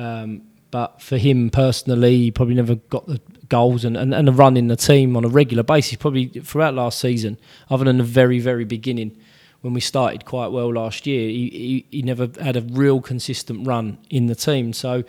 [0.00, 4.32] Um, but for him personally, he probably never got the goals and, and, and a
[4.32, 8.04] run in the team on a regular basis, probably throughout last season, other than the
[8.04, 9.16] very, very beginning
[9.62, 11.28] when we started quite well last year.
[11.28, 14.72] He, he, he never had a real consistent run in the team.
[14.72, 15.02] So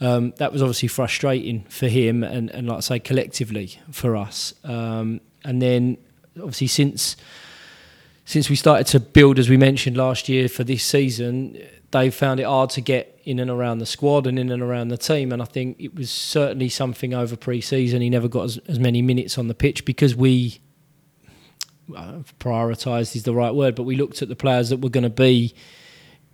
[0.00, 4.54] um, that was obviously frustrating for him and, and like I say, collectively for us.
[4.64, 5.98] Um, and then
[6.36, 7.16] obviously since
[8.26, 11.58] since we started to build, as we mentioned last year for this season,
[11.94, 14.88] they found it hard to get in and around the squad and in and around
[14.88, 15.32] the team.
[15.32, 18.02] And I think it was certainly something over pre-season.
[18.02, 20.58] He never got as, as many minutes on the pitch because we
[21.86, 25.04] well, prioritised is the right word, but we looked at the players that were going
[25.04, 25.54] to be.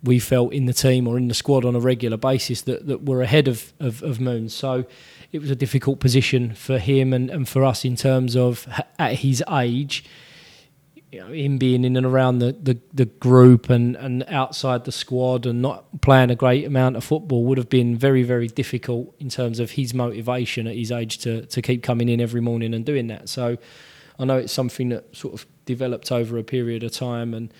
[0.03, 3.05] We felt in the team or in the squad on a regular basis that, that
[3.05, 4.49] were ahead of, of, of Moon.
[4.49, 4.85] So
[5.31, 8.67] it was a difficult position for him and, and for us in terms of
[8.97, 10.03] at his age,
[11.11, 14.93] you know, him being in and around the, the, the group and, and outside the
[14.93, 19.13] squad and not playing a great amount of football would have been very, very difficult
[19.19, 22.73] in terms of his motivation at his age to, to keep coming in every morning
[22.73, 23.27] and doing that.
[23.27, 23.57] So
[24.17, 27.53] I know it's something that sort of developed over a period of time and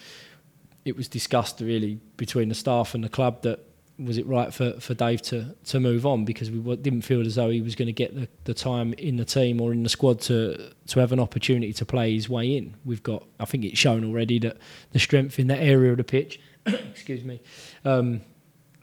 [0.85, 3.59] it was discussed really between the staff and the club that
[4.05, 7.35] was it right for, for Dave to, to move on because we didn't feel as
[7.35, 9.89] though he was going to get the, the time in the team or in the
[9.89, 12.75] squad to to have an opportunity to play his way in.
[12.85, 14.57] We've got I think it's shown already that
[14.91, 17.41] the strength in that area of the pitch, excuse me,
[17.85, 18.21] um,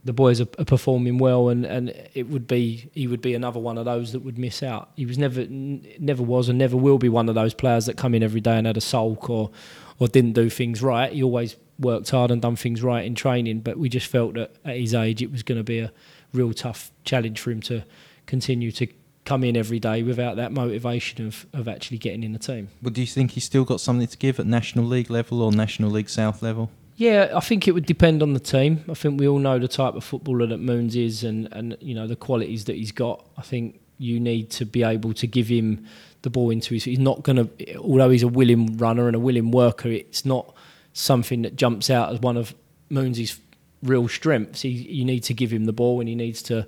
[0.04, 3.60] the boys are, are performing well and, and it would be he would be another
[3.60, 4.90] one of those that would miss out.
[4.96, 8.14] He was never never was and never will be one of those players that come
[8.14, 9.50] in every day and had a sulk or
[9.98, 11.12] or didn't do things right.
[11.12, 14.54] He always worked hard and done things right in training, but we just felt that
[14.64, 15.92] at his age it was going to be a
[16.32, 17.84] real tough challenge for him to
[18.26, 18.86] continue to
[19.24, 22.68] come in every day without that motivation of, of actually getting in the team.
[22.80, 25.52] But do you think he's still got something to give at National League level or
[25.52, 26.70] National League South level?
[26.96, 28.84] Yeah, I think it would depend on the team.
[28.88, 31.94] I think we all know the type of footballer that Moons is, and, and you
[31.94, 33.24] know the qualities that he's got.
[33.36, 35.86] I think you need to be able to give him
[36.22, 36.84] the ball into his.
[36.84, 39.88] He's not going to, although he's a willing runner and a willing worker.
[39.88, 40.52] It's not
[40.98, 42.54] something that jumps out as one of
[42.90, 43.38] Moons's
[43.82, 44.62] real strengths.
[44.62, 46.66] He, you need to give him the ball, and he needs to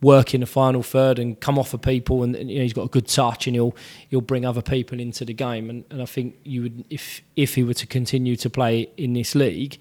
[0.00, 2.72] work in the final third and come off of people and, and, you know he's
[2.72, 3.74] got a good touch and he'll
[4.08, 5.68] he'll bring other people into the game.
[5.68, 9.14] And, and I think you would if if he were to continue to play in
[9.14, 9.76] this league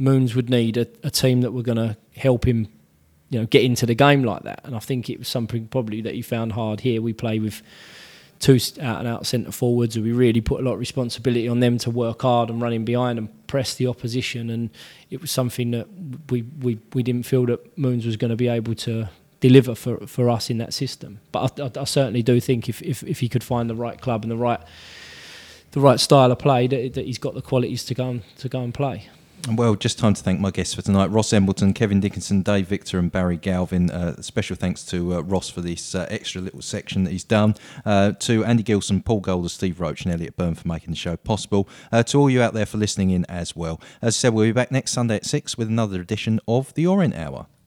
[0.00, 2.68] Moons would need a, a team that were going to help him
[3.28, 4.62] you know get into the game like that.
[4.64, 7.02] And I think it was something probably that he found hard here.
[7.02, 7.62] We play with
[8.40, 11.76] two out and out centre forwards we really put a lot of responsibility on them
[11.76, 14.50] to work hard and running behind and press the opposition.
[14.50, 14.70] And
[15.10, 15.86] it was something that
[16.30, 19.08] we we, we didn't feel that Moons was going to be able to
[19.40, 21.20] deliver for, for us in that system.
[21.32, 24.00] But I, I, I certainly do think if, if, if he could find the right
[24.00, 24.60] club and the right
[25.72, 28.48] the right style of play that, that he's got the qualities to go and, to
[28.48, 29.08] go and play
[29.48, 32.98] Well, just time to thank my guests for tonight Ross Embleton, Kevin Dickinson, Dave Victor,
[32.98, 33.90] and Barry Galvin.
[33.90, 37.54] Uh, special thanks to uh, Ross for this uh, extra little section that he's done.
[37.84, 41.16] Uh, to Andy Gilson, Paul Golder, Steve Roach, and Elliot Byrne for making the show
[41.16, 41.68] possible.
[41.90, 43.80] Uh, to all you out there for listening in as well.
[44.02, 46.86] As I said, we'll be back next Sunday at 6 with another edition of The
[46.86, 47.46] Orient Hour.